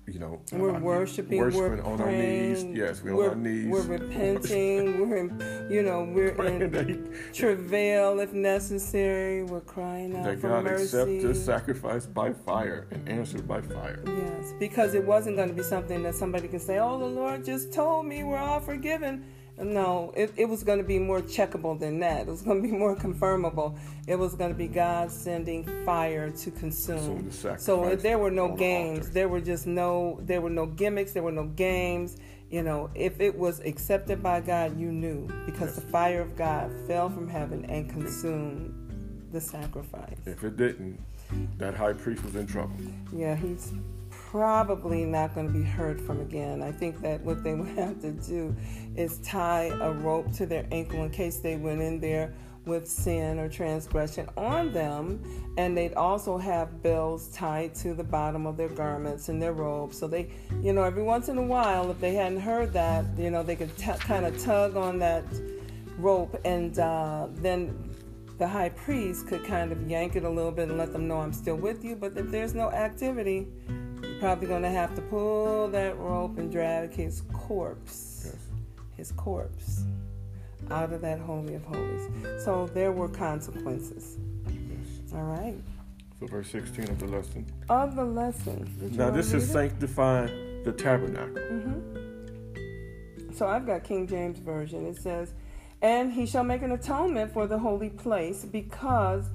[0.05, 2.77] you know, we're worshiping, worshiping we're on praying, our knees.
[2.77, 3.67] Yes, we're, we're on our knees.
[3.69, 5.09] We're repenting.
[5.09, 9.43] we're, in, you know, we're in travail if necessary.
[9.43, 10.83] We're crying out that for God mercy.
[10.83, 14.03] accept this sacrifice by fire and answered by fire.
[14.05, 17.45] Yes, because it wasn't going to be something that somebody can say, "Oh, the Lord
[17.45, 19.23] just told me we're all forgiven."
[19.57, 22.21] No, it, it was going to be more checkable than that.
[22.21, 23.77] It was going to be more confirmable.
[24.07, 27.31] It was going to be God sending fire to consume.
[27.31, 29.11] So, uh, so there were no games.
[29.11, 30.19] There were just no.
[30.23, 31.11] There were no gimmicks.
[31.13, 32.17] There were no games.
[32.49, 35.75] You know, if it was accepted by God, you knew because yes.
[35.75, 40.17] the fire of God fell from heaven and consumed the sacrifice.
[40.25, 40.99] If it didn't,
[41.57, 42.75] that high priest was in trouble.
[43.11, 43.73] Yeah, he's
[44.33, 46.63] probably not going to be heard from again.
[46.63, 48.55] I think that what they would have to do
[48.95, 52.33] is tie a rope to their ankle in case they went in there
[52.65, 55.23] with sin or transgression on them.
[55.59, 59.99] And they'd also have bells tied to the bottom of their garments and their robes.
[59.99, 60.31] So they,
[60.63, 63.55] you know, every once in a while, if they hadn't heard that, you know, they
[63.55, 65.25] could t- kind of tug on that
[65.99, 67.87] rope and uh, then
[68.39, 71.17] the high priest could kind of yank it a little bit and let them know
[71.17, 71.95] I'm still with you.
[71.95, 73.47] But if there's no activity,
[74.23, 78.37] probably going to have to pull that rope and drag his corpse, yes.
[78.95, 79.83] his corpse,
[80.71, 82.07] out of that holy of holies.
[82.41, 84.15] So there were consequences.
[84.47, 85.13] Yes.
[85.13, 85.57] All right.
[86.21, 87.45] So verse 16 of the lesson.
[87.67, 88.73] Of the lesson.
[88.93, 91.35] Now this is sanctifying the tabernacle.
[91.35, 93.33] Mm-hmm.
[93.33, 94.85] So I've got King James version.
[94.85, 95.33] It says,
[95.81, 99.25] "And he shall make an atonement for the holy place because."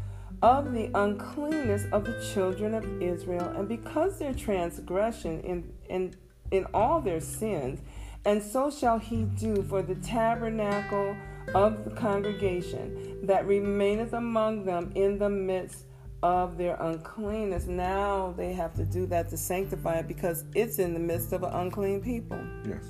[0.43, 6.15] Of the uncleanness of the children of Israel, and because their transgression in, in,
[6.51, 7.81] in all their sins,
[8.25, 11.17] and so shall he do for the tabernacle
[11.55, 15.85] of the congregation that remaineth among them in the midst
[16.23, 17.67] of their uncleanness.
[17.67, 21.43] Now they have to do that to sanctify it because it's in the midst of
[21.43, 22.39] an unclean people.
[22.67, 22.85] Yes.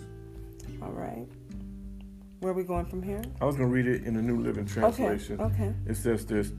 [0.83, 1.27] All right.
[2.41, 3.23] Where are we going from here?
[3.41, 5.41] I was going to read it in the New Living Translation.
[5.41, 5.65] Okay.
[5.65, 5.75] okay.
[5.87, 6.53] It says this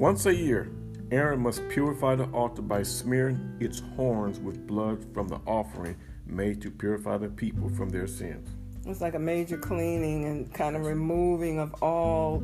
[0.00, 0.66] once a year,
[1.10, 6.62] Aaron must purify the altar by smearing its horns with blood from the offering made
[6.62, 8.48] to purify the people from their sins.
[8.86, 12.42] It's like a major cleaning and kind of removing of all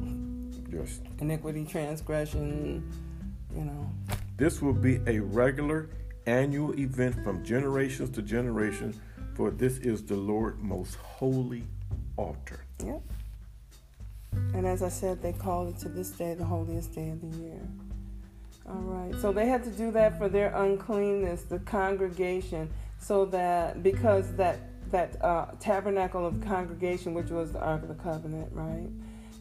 [0.70, 1.00] yes.
[1.18, 2.86] iniquity, transgression,
[3.56, 3.90] you know.
[4.36, 5.88] This will be a regular
[6.26, 8.94] annual event from generations to generation,
[9.34, 11.64] for this is the Lord most holy
[12.18, 12.60] altar.
[12.84, 13.00] Yep.
[14.56, 17.38] And as I said, they called it to this day the holiest day of the
[17.38, 17.60] year.
[18.66, 19.14] All right.
[19.20, 24.58] So they had to do that for their uncleanness, the congregation, so that because that
[24.90, 28.88] that uh, tabernacle of congregation, which was the Ark of the Covenant, right,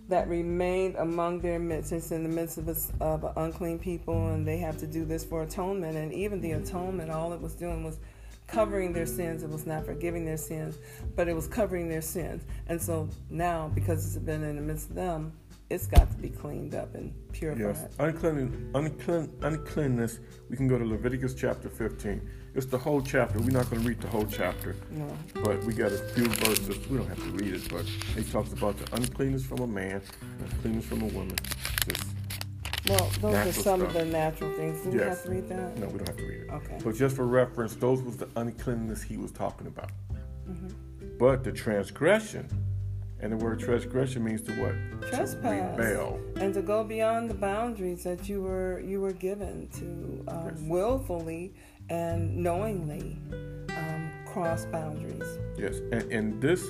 [0.10, 1.93] that remained among their midst.
[1.93, 2.67] It's in the midst of,
[2.99, 5.95] of unclean people, and they have to do this for atonement.
[5.95, 7.99] And even the atonement, all it was doing was
[8.47, 9.43] covering their sins.
[9.43, 10.77] It was not forgiving their sins,
[11.15, 12.43] but it was covering their sins.
[12.67, 15.34] And so now, because it's been in the midst of them,
[15.69, 17.75] it's got to be cleaned up and purified.
[17.75, 20.19] Yes, unclean, unclean, uncleanness.
[20.49, 22.21] We can go to Leviticus chapter 15.
[22.53, 23.39] It's the whole chapter.
[23.39, 24.75] We're not going to read the whole chapter.
[24.91, 25.08] No.
[25.43, 26.88] But we got a few verses.
[26.88, 30.01] We don't have to read it, but it talks about the uncleanness from a man,
[30.39, 31.36] uncleanness from a woman.
[31.88, 32.05] Just
[32.89, 33.82] well, those are some stuff.
[33.82, 34.82] of the natural things.
[34.82, 35.08] Do we yes.
[35.17, 35.78] have to read that?
[35.78, 36.50] No, we don't have to read it.
[36.52, 36.80] Okay.
[36.84, 39.91] But just for reference, those was the uncleanness he was talking about.
[40.50, 41.17] Mm-hmm.
[41.17, 42.48] But the transgression,
[43.19, 45.10] and the word transgression means to what?
[45.10, 45.78] Trespass.
[45.78, 46.19] To rebel.
[46.36, 51.56] And to go beyond the boundaries that you were you were given to um, willfully
[51.89, 55.39] and knowingly um, cross boundaries.
[55.58, 56.63] Yes, and, and this.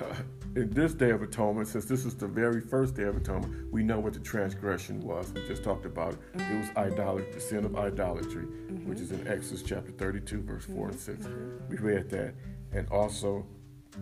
[0.58, 3.84] In this Day of Atonement, since this is the very first Day of Atonement, we
[3.84, 5.32] know what the transgression was.
[5.32, 6.18] We just talked about it.
[6.36, 6.52] Mm-hmm.
[6.52, 8.88] It was idolatry, the sin of idolatry, mm-hmm.
[8.88, 11.26] which is in Exodus chapter 32, verse 4 and 6.
[11.26, 11.68] Mm-hmm.
[11.68, 12.34] We read that.
[12.72, 13.46] And also,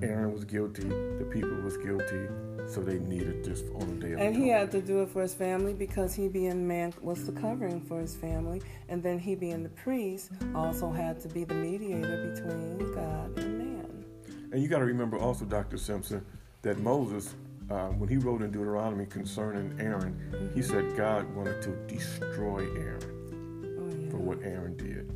[0.01, 2.27] Aaron was guilty, the people was guilty,
[2.67, 5.21] so they needed this on the day of And he had to do it for
[5.21, 9.35] his family because he being man was the covering for his family, and then he
[9.35, 14.05] being the priest also had to be the mediator between God and man.
[14.53, 15.77] And you got to remember also, Dr.
[15.77, 16.25] Simpson,
[16.67, 17.37] that Moses,
[17.71, 23.79] uh, when he wrote in Deuteronomy concerning Aaron, he said God wanted to destroy Aaron
[23.79, 24.11] oh, yeah.
[24.11, 25.13] for what Aaron did.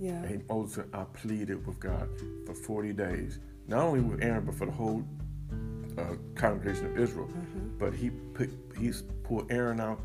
[0.00, 0.12] Yeah.
[0.22, 2.08] And he, Moses said, I pleaded with God
[2.46, 3.38] for 40 days,
[3.68, 5.04] not only with Aaron, but for the whole
[5.98, 7.26] uh, congregation of Israel.
[7.26, 7.78] Mm-hmm.
[7.78, 10.00] But he put, he's pulled Aaron out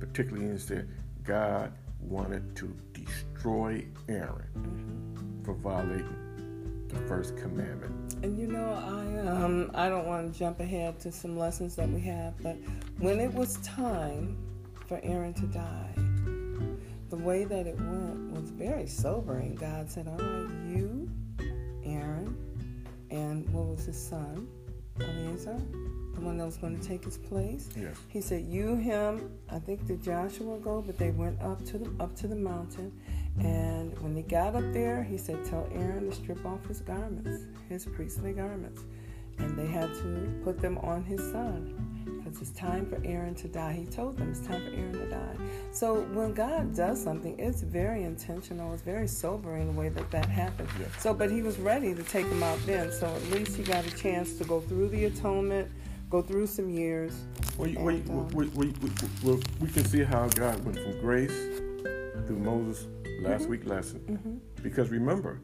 [0.00, 0.86] particularly in said
[1.24, 5.44] God wanted to destroy Aaron mm-hmm.
[5.44, 8.01] for violating the first commandment.
[8.22, 11.88] And you know, I um I don't want to jump ahead to some lessons that
[11.88, 12.56] we have, but
[12.98, 14.36] when it was time
[14.86, 15.94] for Aaron to die,
[17.10, 19.56] the way that it went was very sobering.
[19.56, 21.10] God said, "All right, you,
[21.84, 22.36] Aaron,
[23.10, 24.46] and what was his son,
[25.00, 25.60] Eleazar,
[26.14, 27.68] the one that was going to take his place.
[27.76, 27.96] Yes.
[28.08, 29.30] He said, "You, him.
[29.50, 32.92] I think did Joshua go, but they went up to the up to the mountain,
[33.38, 37.44] and when they got up there, he said, "Tell Aaron to strip off his garments,
[37.68, 38.82] his priestly garments,
[39.38, 43.48] and they had to put them on his son." Because it's time for Aaron to
[43.48, 43.72] die.
[43.72, 45.36] He told them it's time for Aaron to die.
[45.70, 48.72] So when God does something, it's very intentional.
[48.72, 50.68] It's very sobering the way that that happened.
[50.78, 50.88] Yes.
[50.98, 52.90] So, but he was ready to take them out then.
[52.92, 55.70] So at least he got a chance to go through the atonement,
[56.12, 57.24] go through some years.
[57.56, 58.90] Well, you, and, um, we, we, we,
[59.24, 61.34] we, we, can see how God went from grace
[62.26, 62.86] through Moses'
[63.22, 63.50] last mm-hmm.
[63.50, 64.00] week lesson.
[64.00, 64.62] Mm-hmm.
[64.62, 65.40] Because remember,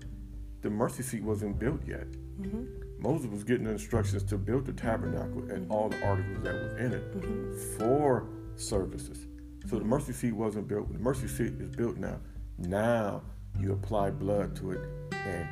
[0.60, 2.06] the mercy seat wasn't built yet.
[2.38, 2.64] Mm-hmm.
[3.00, 5.72] Moses was getting instructions to build the tabernacle and mm-hmm.
[5.72, 7.78] all the articles that was in it mm-hmm.
[7.78, 9.26] for services.
[9.70, 10.92] So the mercy seat wasn't built.
[10.92, 12.20] The mercy seat is built now.
[12.58, 13.22] Now
[13.58, 14.80] you apply blood to it
[15.12, 15.48] and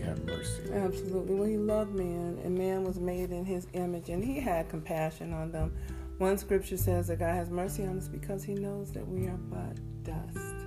[0.00, 0.72] have mercy.
[0.72, 1.34] Absolutely.
[1.34, 5.32] Well, he loved man, and man was made in his image, and he had compassion
[5.32, 5.74] on them.
[6.18, 9.38] One scripture says that God has mercy on us because he knows that we are
[9.50, 10.62] but dust.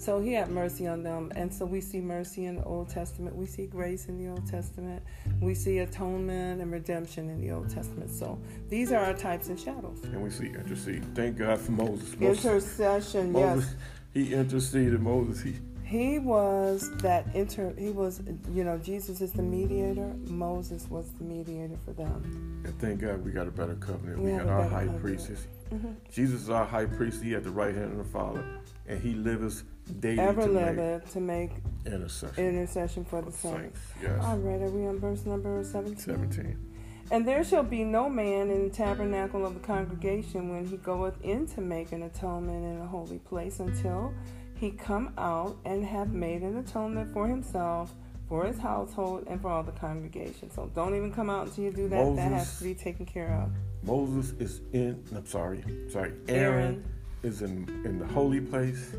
[0.00, 1.30] So he had mercy on them.
[1.36, 3.36] And so we see mercy in the Old Testament.
[3.36, 5.02] We see grace in the Old Testament.
[5.42, 8.10] We see atonement and redemption in the Old Testament.
[8.10, 8.38] So
[8.70, 10.02] these are our types and shadows.
[10.04, 11.14] And we see intercede.
[11.14, 12.18] Thank God for Moses.
[12.18, 13.76] Moses Intercession, Moses, yes.
[14.14, 15.00] He interceded.
[15.02, 15.56] Moses, he
[15.90, 18.22] he was that inter he was
[18.52, 22.62] you know jesus is the mediator moses was the mediator for them.
[22.64, 24.20] And thank god we got a better covenant.
[24.20, 25.30] We, we got our high priest
[25.72, 25.88] mm-hmm.
[26.12, 27.22] jesus is our high priest.
[27.22, 28.44] He at the right hand of the father.
[28.86, 29.64] And he lives
[29.98, 31.50] daily ever to liveth make to make
[31.84, 33.80] intercession intercession for the saints, saints.
[34.00, 34.24] yes.
[34.24, 36.66] All right are we on verse number 17 17
[37.12, 41.20] and there shall be no man in the tabernacle of the congregation when he goeth
[41.22, 44.14] in to make an atonement in a holy place until
[44.60, 47.94] he come out and have made an atonement for himself,
[48.28, 50.50] for his household, and for all the congregation.
[50.50, 51.96] So don't even come out until you do that.
[51.96, 53.50] Moses, that has to be taken care of.
[53.82, 55.02] Moses is in.
[55.16, 55.64] I'm sorry.
[55.90, 56.12] Sorry.
[56.28, 56.84] Aaron, Aaron
[57.22, 58.94] is in in the holy place.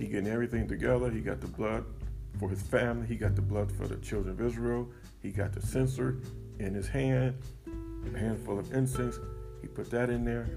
[0.00, 1.10] He getting everything together.
[1.10, 1.84] He got the blood
[2.40, 3.06] for his family.
[3.06, 4.88] He got the blood for the children of Israel.
[5.22, 6.18] He got the censer
[6.58, 7.36] in his hand,
[8.12, 9.20] a handful of incense.
[9.62, 10.48] He put that in there,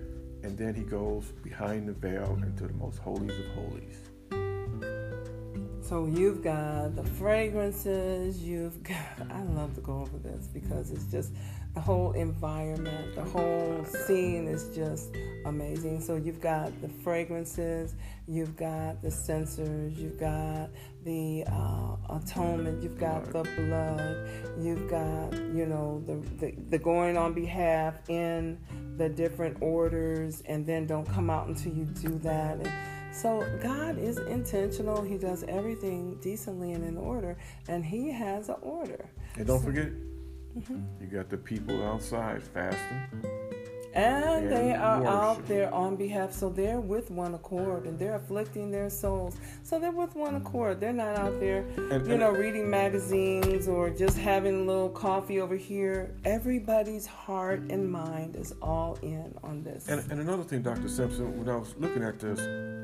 [0.44, 4.11] and then he goes behind the veil into the most holies of holies.
[5.92, 11.04] So you've got the fragrances, you've got, I love to go over this because it's
[11.12, 11.34] just
[11.74, 16.00] the whole environment, the whole scene is just amazing.
[16.00, 17.94] So you've got the fragrances,
[18.26, 20.70] you've got the censers, you've got
[21.04, 24.30] the uh, atonement, you've got the blood,
[24.62, 28.58] you've got, you know, the, the, the going on behalf in
[28.96, 32.60] the different orders, and then don't come out until you do that.
[32.60, 32.72] And,
[33.12, 35.02] so God is intentional.
[35.02, 39.10] He does everything decently and in order, and He has an order.
[39.36, 39.88] And don't so, forget,
[40.58, 40.82] mm-hmm.
[41.00, 43.41] you got the people outside fasting.
[43.94, 45.14] And, and they are worship.
[45.14, 49.36] out there on behalf, so they're with one accord and they're afflicting their souls.
[49.64, 50.80] So they're with one accord.
[50.80, 54.90] They're not out there, and, you and, know, reading magazines or just having a little
[54.90, 56.16] coffee over here.
[56.24, 59.90] Everybody's heart and mind is all in on this.
[59.90, 60.88] And, and another thing, Dr.
[60.88, 62.40] Simpson, when I was looking at this,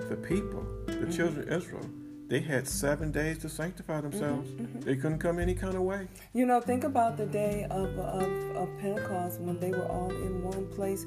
[0.09, 1.11] the people, the mm-hmm.
[1.11, 1.85] children of Israel,
[2.27, 4.49] they had seven days to sanctify themselves.
[4.49, 4.79] Mm-hmm, mm-hmm.
[4.81, 6.07] They couldn't come any kind of way.
[6.33, 10.43] You know, think about the day of, of, of Pentecost when they were all in
[10.43, 11.05] one place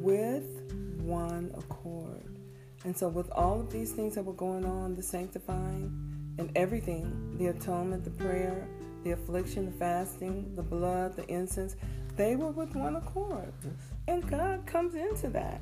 [0.00, 0.44] with
[1.00, 2.24] one accord.
[2.84, 5.92] And so, with all of these things that were going on, the sanctifying
[6.38, 8.68] and everything the atonement, the prayer,
[9.04, 11.76] the affliction, the fasting, the blood, the incense
[12.16, 13.52] they were with one accord.
[13.62, 13.72] Yes.
[14.08, 15.60] And God comes into that.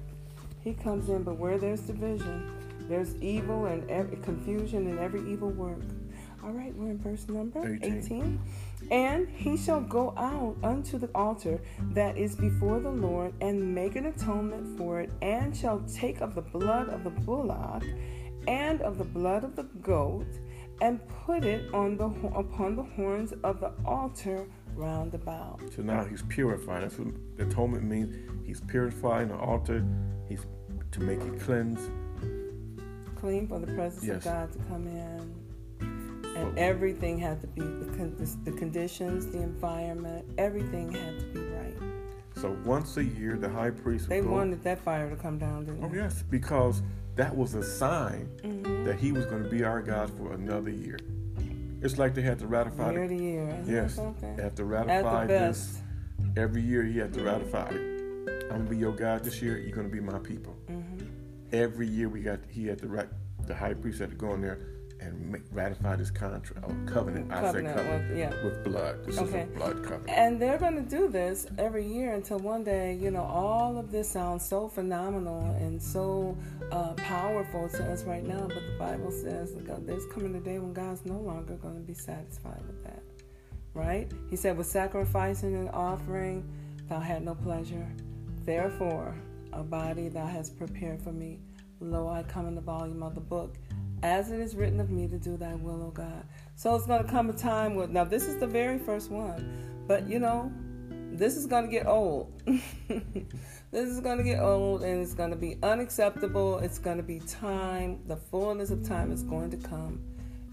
[0.62, 2.52] He comes in, but where there's division,
[2.88, 5.80] there's evil and every, confusion and every evil work.
[6.44, 7.98] All right, we're in verse number 18.
[7.98, 8.40] 18.
[8.90, 11.58] And he shall go out unto the altar
[11.92, 16.34] that is before the Lord and make an atonement for it, and shall take of
[16.34, 17.82] the blood of the bullock
[18.46, 20.26] and of the blood of the goat,
[20.82, 25.60] and put it on the upon the horns of the altar round about.
[25.74, 26.82] So now he's purifying.
[26.82, 28.14] That's what atonement means.
[28.44, 29.82] He's purifying the altar.
[30.28, 30.44] He's
[30.90, 31.88] to make it cleanse
[33.24, 34.16] clean for the presence yes.
[34.18, 35.34] of God to come in.
[36.36, 41.40] And everything had to be the, the, the conditions, the environment, everything had to be
[41.40, 41.74] right.
[42.36, 44.10] So once a year, the high priest.
[44.10, 45.96] They go, wanted that fire to come down, didn't Oh they?
[45.96, 46.82] yes, because
[47.16, 48.84] that was a sign Mm-hmm.
[48.84, 50.98] that He was going to be our God for another year.
[51.80, 52.92] It's like they had to ratify.
[52.92, 53.48] Year the- to year.
[53.62, 54.00] Isn't yes,
[54.36, 55.80] they have to ratify this
[56.36, 56.82] every year.
[56.82, 58.44] He had to ratify it.
[58.50, 59.56] I'm gonna be your God this year.
[59.56, 60.53] You're gonna be my people.
[61.52, 62.40] Every year we got.
[62.48, 62.88] He had to.
[62.88, 63.08] Rat,
[63.46, 64.58] the high priest had to go in there
[65.00, 67.30] and make, ratify this contract or covenant.
[67.30, 68.44] I say Covenant, covenant with- yeah.
[68.44, 69.04] with blood.
[69.04, 69.40] This Okay.
[69.42, 70.08] is a blood covenant.
[70.10, 73.90] And they're going to do this every year until one day, you know, all of
[73.90, 76.36] this sounds so phenomenal and so
[76.72, 78.46] uh, powerful to us right now.
[78.46, 81.82] But the Bible says God- there's coming a day when God's no longer going to
[81.86, 83.02] be satisfied with that.
[83.74, 84.10] Right?
[84.30, 86.48] He said, with sacrificing and offering,
[86.88, 87.86] thou had no pleasure.
[88.44, 89.14] Therefore,
[89.58, 91.38] a body thou hast prepared for me.
[91.80, 93.56] Lo, I come in the volume of the book.
[94.02, 96.26] As it is written of me to do thy will, O God.
[96.56, 99.84] So it's going to come a time with, now this is the very first one,
[99.88, 100.52] but you know,
[101.10, 102.32] this is going to get old.
[102.46, 106.58] this is going to get old and it's going to be unacceptable.
[106.58, 110.00] It's going to be time, the fullness of time is going to come,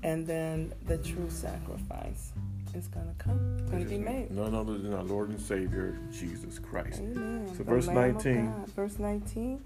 [0.03, 2.31] and then the true sacrifice
[2.73, 3.57] going to come.
[3.59, 4.31] It's to be made.
[4.31, 6.99] None other than our Lord and Savior Jesus Christ.
[6.99, 7.47] Amen.
[7.49, 8.65] So The verse Lamb 19.
[8.75, 9.63] Verse 19.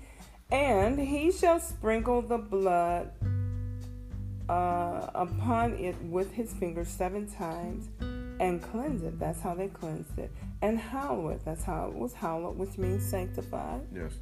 [0.52, 3.12] And he shall sprinkle the blood
[4.50, 7.90] uh, upon it with his fingers seven times
[8.40, 9.20] and cleanse it.
[9.20, 10.32] That's how they cleansed it.
[10.62, 11.42] And hallow it.
[11.46, 13.82] That's how it was hallowed, which means sanctified.
[13.94, 14.14] Yes.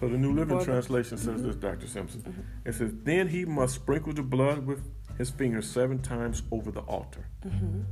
[0.00, 1.86] So the New Living Translation says this, Dr.
[1.86, 2.44] Simpson.
[2.64, 4.82] It says, Then he must sprinkle the blood with
[5.18, 7.28] his fingers seven times over the altar.
[7.46, 7.82] Mm-hmm.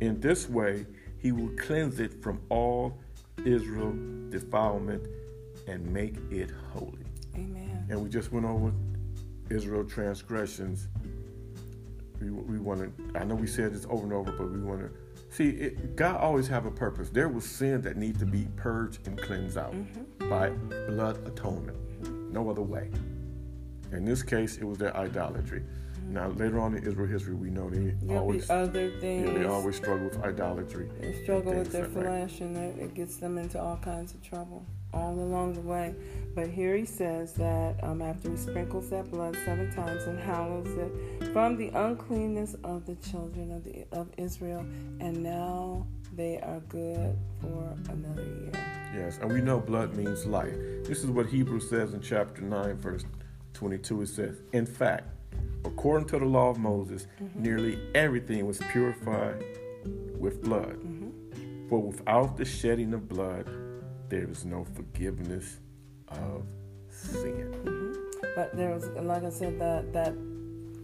[0.00, 0.86] In this way,
[1.18, 2.98] he will cleanse it from all
[3.44, 3.94] Israel
[4.30, 5.06] defilement
[5.66, 7.04] and make it holy.
[7.34, 7.86] Amen.
[7.88, 8.72] And we just went over
[9.50, 10.88] Israel transgressions.
[12.20, 14.80] We, we want to, I know we said this over and over, but we want
[14.80, 14.90] to
[15.30, 17.08] see it, God always have a purpose.
[17.08, 20.28] There was sin that need to be purged and cleansed out mm-hmm.
[20.28, 20.50] by
[20.90, 21.76] blood atonement.
[22.32, 22.90] No other way.
[23.92, 25.62] In this case, it was their idolatry.
[26.08, 29.76] Now, later on in Israel history, we know they There'll always, other yeah, they always
[29.76, 30.90] struggle with idolatry.
[31.00, 34.64] They struggle with their flesh and it, it gets them into all kinds of trouble
[34.92, 35.94] all along the way.
[36.34, 40.68] But here he says that um, after he sprinkles that blood seven times and hallows
[40.68, 44.60] it from the uncleanness of the children of, the, of Israel,
[45.00, 45.86] and now
[46.16, 48.52] they are good for another year.
[48.94, 50.54] Yes, and we know blood means life.
[50.84, 53.04] This is what Hebrews says in chapter 9, verse
[53.54, 54.02] 22.
[54.02, 55.04] It says, In fact,
[55.80, 59.42] according to the law of Moses, nearly everything was purified
[60.18, 60.78] with blood.
[61.70, 63.48] For without the shedding of blood,
[64.10, 65.56] there is no forgiveness
[66.08, 66.44] of
[66.90, 67.96] sin.
[68.36, 70.12] But there was, like I said, that that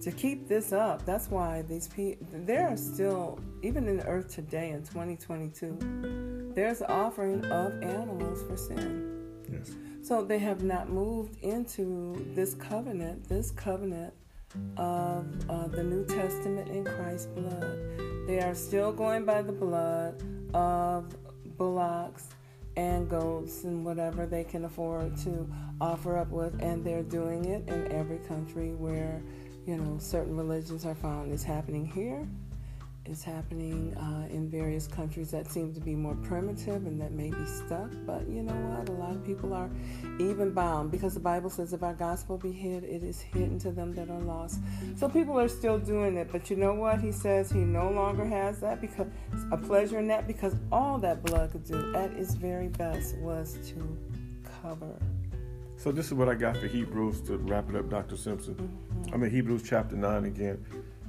[0.01, 4.35] to keep this up, that's why these people there are still even in the earth
[4.35, 6.53] today in 2022.
[6.55, 9.13] There's offering of animals for sin.
[9.53, 9.73] Yes.
[10.01, 14.15] So they have not moved into this covenant, this covenant
[14.77, 17.79] of uh, the New Testament in Christ's blood.
[18.27, 20.23] They are still going by the blood
[20.55, 21.15] of
[21.57, 22.29] bullocks
[22.77, 25.49] and goats and whatever they can afford to
[25.81, 29.23] offer up with, and they're doing it in every country where
[29.67, 31.33] you know certain religions are found.
[31.33, 32.27] It's happening here.
[33.09, 37.31] It's happening uh, in various countries that seem to be more primitive and that may
[37.31, 37.91] be stuck.
[38.05, 38.89] But you know what?
[38.89, 39.71] A lot of people are
[40.19, 43.71] even bound because the Bible says if our gospel be hid, it is hidden to
[43.71, 44.61] them that are lost.
[44.97, 46.33] So people are still doing it.
[46.33, 47.01] But you know what?
[47.01, 49.07] He says he no longer has that because
[49.53, 53.59] a pleasure in that because all that blood could do at its very best was
[53.69, 53.97] to
[54.63, 54.97] cover.
[55.77, 58.17] So this is what I got for Hebrews to wrap it up, Dr.
[58.17, 58.77] Simpson.
[59.13, 60.65] I'm in Hebrews chapter 9 again.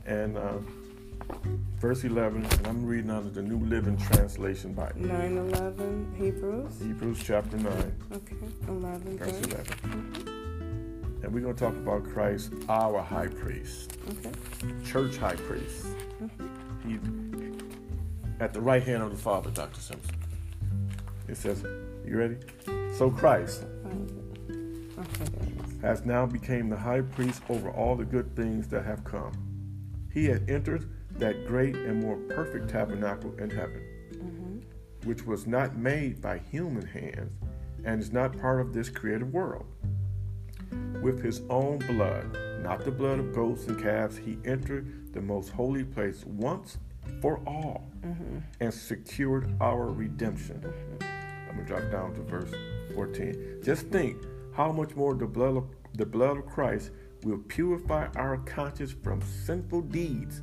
[0.06, 0.58] And uh,
[1.80, 5.02] verse 11, and I'm reading out of the New Living Translation Bible.
[5.02, 6.80] 9 11 Hebrews.
[6.82, 8.36] Hebrews chapter 9, Okay,
[8.68, 9.46] 11 verse verse.
[9.46, 9.66] 11.
[9.66, 11.24] Mm-hmm.
[11.24, 14.32] And we're going to talk about Christ, our high priest, Okay.
[14.86, 15.88] church high priest.
[16.22, 16.90] Mm-hmm.
[16.90, 17.00] He
[18.40, 19.82] at the right hand of the Father, Dr.
[19.82, 20.16] Simpson.
[21.28, 21.64] It says,
[22.06, 22.38] you ready?
[22.98, 23.64] So Christ
[25.00, 25.82] Okay, there it is.
[25.82, 29.32] has now became the high priest over all the good things that have come.
[30.14, 30.88] He had entered
[31.20, 35.08] that great and more perfect tabernacle in heaven, mm-hmm.
[35.08, 37.34] which was not made by human hands
[37.84, 39.66] and is not part of this created world.
[41.02, 45.50] With his own blood, not the blood of goats and calves, he entered the most
[45.50, 46.78] holy place once
[47.22, 48.40] for all mm-hmm.
[48.60, 50.60] and secured our redemption.
[50.60, 51.50] Mm-hmm.
[51.50, 52.52] I'm gonna drop down to verse
[52.94, 53.62] 14.
[53.64, 54.18] Just think
[54.54, 56.92] how much more the blood of the blood of Christ
[57.24, 60.42] will purify our conscience from sinful deeds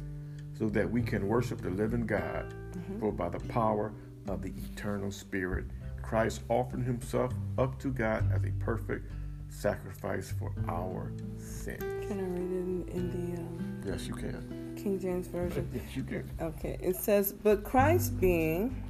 [0.59, 2.55] so that we can worship the living God.
[3.01, 3.93] For by the power
[4.29, 5.67] of the eternal Spirit,
[6.03, 9.11] Christ offered himself up to God as a perfect
[9.49, 11.83] sacrifice for our sins.
[12.07, 14.75] Can I read it in, in the um, Yes, you can.
[14.77, 15.69] King James Version?
[15.73, 16.29] Yes, you can.
[16.41, 18.83] Okay, it says, But Christ being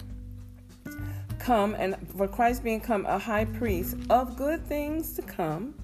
[1.39, 5.75] come, and for Christ being come a high priest of good things to come,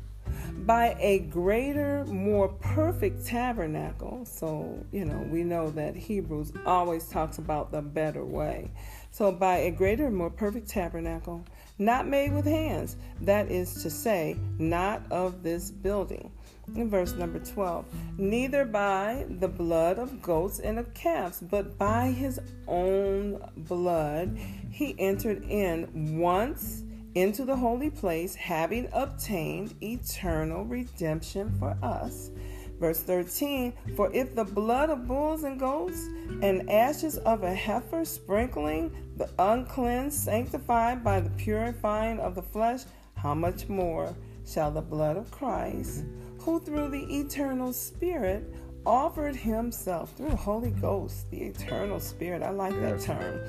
[0.70, 4.24] by a greater, more perfect tabernacle.
[4.24, 8.70] So, you know, we know that Hebrews always talks about the better way.
[9.10, 11.44] So, by a greater, more perfect tabernacle,
[11.80, 16.30] not made with hands, that is to say, not of this building.
[16.76, 17.84] In verse number 12,
[18.16, 24.38] neither by the blood of goats and of calves, but by his own blood,
[24.70, 26.84] he entered in once
[27.14, 32.30] into the holy place, having obtained eternal redemption for us.
[32.78, 36.06] Verse 13 For if the blood of bulls and goats
[36.42, 42.82] and ashes of a heifer sprinkling the uncleansed sanctified by the purifying of the flesh,
[43.14, 44.14] how much more
[44.46, 46.04] shall the blood of Christ,
[46.38, 48.50] who through the eternal Spirit
[48.87, 53.41] offered himself through the Holy Ghost, the eternal Spirit, I like that term,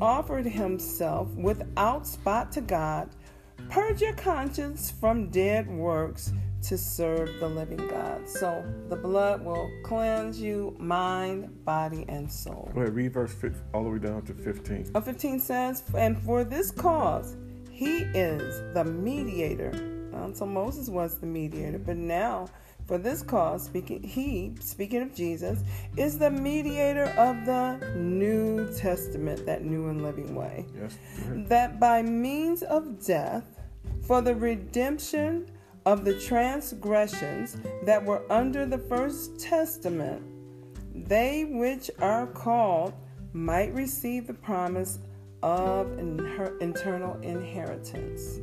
[0.00, 3.10] offered himself without spot to God,
[3.70, 8.28] purge your conscience from dead works to serve the living God.
[8.28, 12.70] So the blood will cleanse you, mind, body, and soul.
[12.74, 14.92] Go ahead, read verse 5, all the way down to 15.
[14.94, 17.36] Uh, 15 says, And for this cause
[17.70, 19.72] he is the mediator.
[20.34, 22.48] So Moses was the mediator, but now
[22.86, 25.60] for this cause, speaking he, speaking of Jesus,
[25.96, 30.66] is the mediator of the New Testament, that new and living way.
[30.78, 30.98] Yes.
[31.48, 33.44] That by means of death,
[34.02, 35.46] for the redemption
[35.86, 40.22] of the transgressions that were under the first testament,
[40.94, 42.92] they which are called
[43.32, 44.98] might receive the promise
[45.42, 48.40] of inher- eternal inheritance.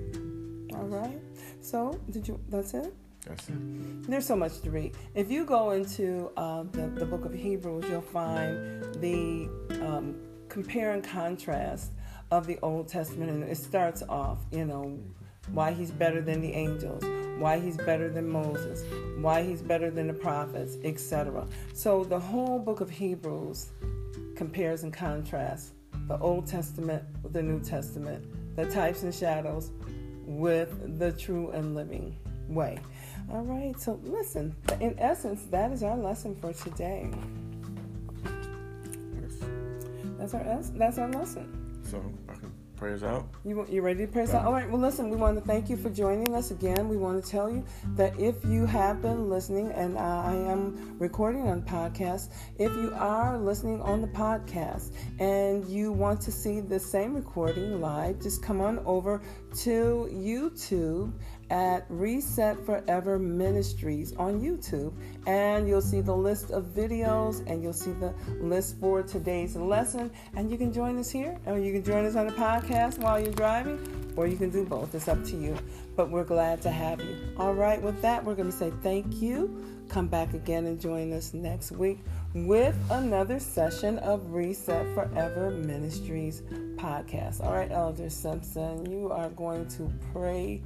[0.74, 1.20] All right.
[1.62, 2.40] So, did you?
[2.50, 2.94] That's it.
[3.26, 4.04] That's it.
[4.10, 4.96] There's so much to read.
[5.14, 9.50] If you go into uh, the, the book of Hebrews, you'll find the
[9.82, 10.16] um,
[10.48, 11.92] compare and contrast
[12.32, 13.30] of the Old Testament.
[13.30, 15.00] And it starts off, you know,
[15.52, 17.04] why he's better than the angels,
[17.40, 18.84] why he's better than Moses,
[19.20, 21.48] why he's better than the prophets, etc.
[21.74, 23.72] So the whole book of Hebrews
[24.36, 25.72] compares and contrasts
[26.08, 29.72] the Old Testament with the New Testament, the types and shadows
[30.26, 32.16] with the true and living
[32.48, 32.80] way.
[33.32, 37.12] All right, so listen, in essence, that is our lesson for today.
[39.22, 39.36] Yes.
[40.18, 41.82] That's our that's our lesson.
[41.84, 43.28] So I can pray us out.
[43.46, 44.34] You you ready to praise?
[44.34, 44.68] All right.
[44.68, 45.12] Well, listen.
[45.12, 46.90] We want to thank you for joining us again.
[46.90, 47.64] We want to tell you
[47.96, 52.92] that if you have been listening, and uh, I am recording on podcast, if you
[52.96, 58.42] are listening on the podcast and you want to see the same recording live, just
[58.42, 59.22] come on over
[59.56, 61.12] to YouTube
[61.50, 64.94] at Reset Forever Ministries on YouTube,
[65.26, 70.12] and you'll see the list of videos and you'll see the list for today's lesson.
[70.36, 73.20] And you can join us here, or you can join us on the podcast while
[73.20, 74.94] you're driving, or you can do both.
[74.94, 75.58] It's up to you.
[76.00, 77.18] But we're glad to have you.
[77.36, 79.84] All right, with that, we're going to say thank you.
[79.90, 82.00] Come back again and join us next week
[82.34, 86.42] with another session of Reset Forever Ministries
[86.78, 87.44] podcast.
[87.44, 90.62] All right, Elder Simpson, you are going to pray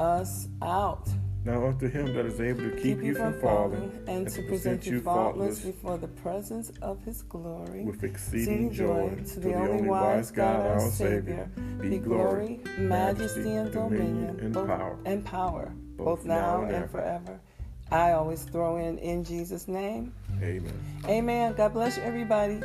[0.00, 1.08] us out.
[1.44, 5.00] Now unto him that is able to keep, you from falling and, to present you
[5.00, 10.64] faultless before the presence of his glory with exceeding joy to the only wise God
[10.66, 16.88] our Savior be glory, majesty, and dominion and both- power, and power both now and
[16.88, 17.40] forever.
[17.90, 20.14] I always throw in in Jesus' name.
[20.40, 20.72] Amen.
[21.06, 21.54] Amen.
[21.54, 22.60] God bless you, everybody.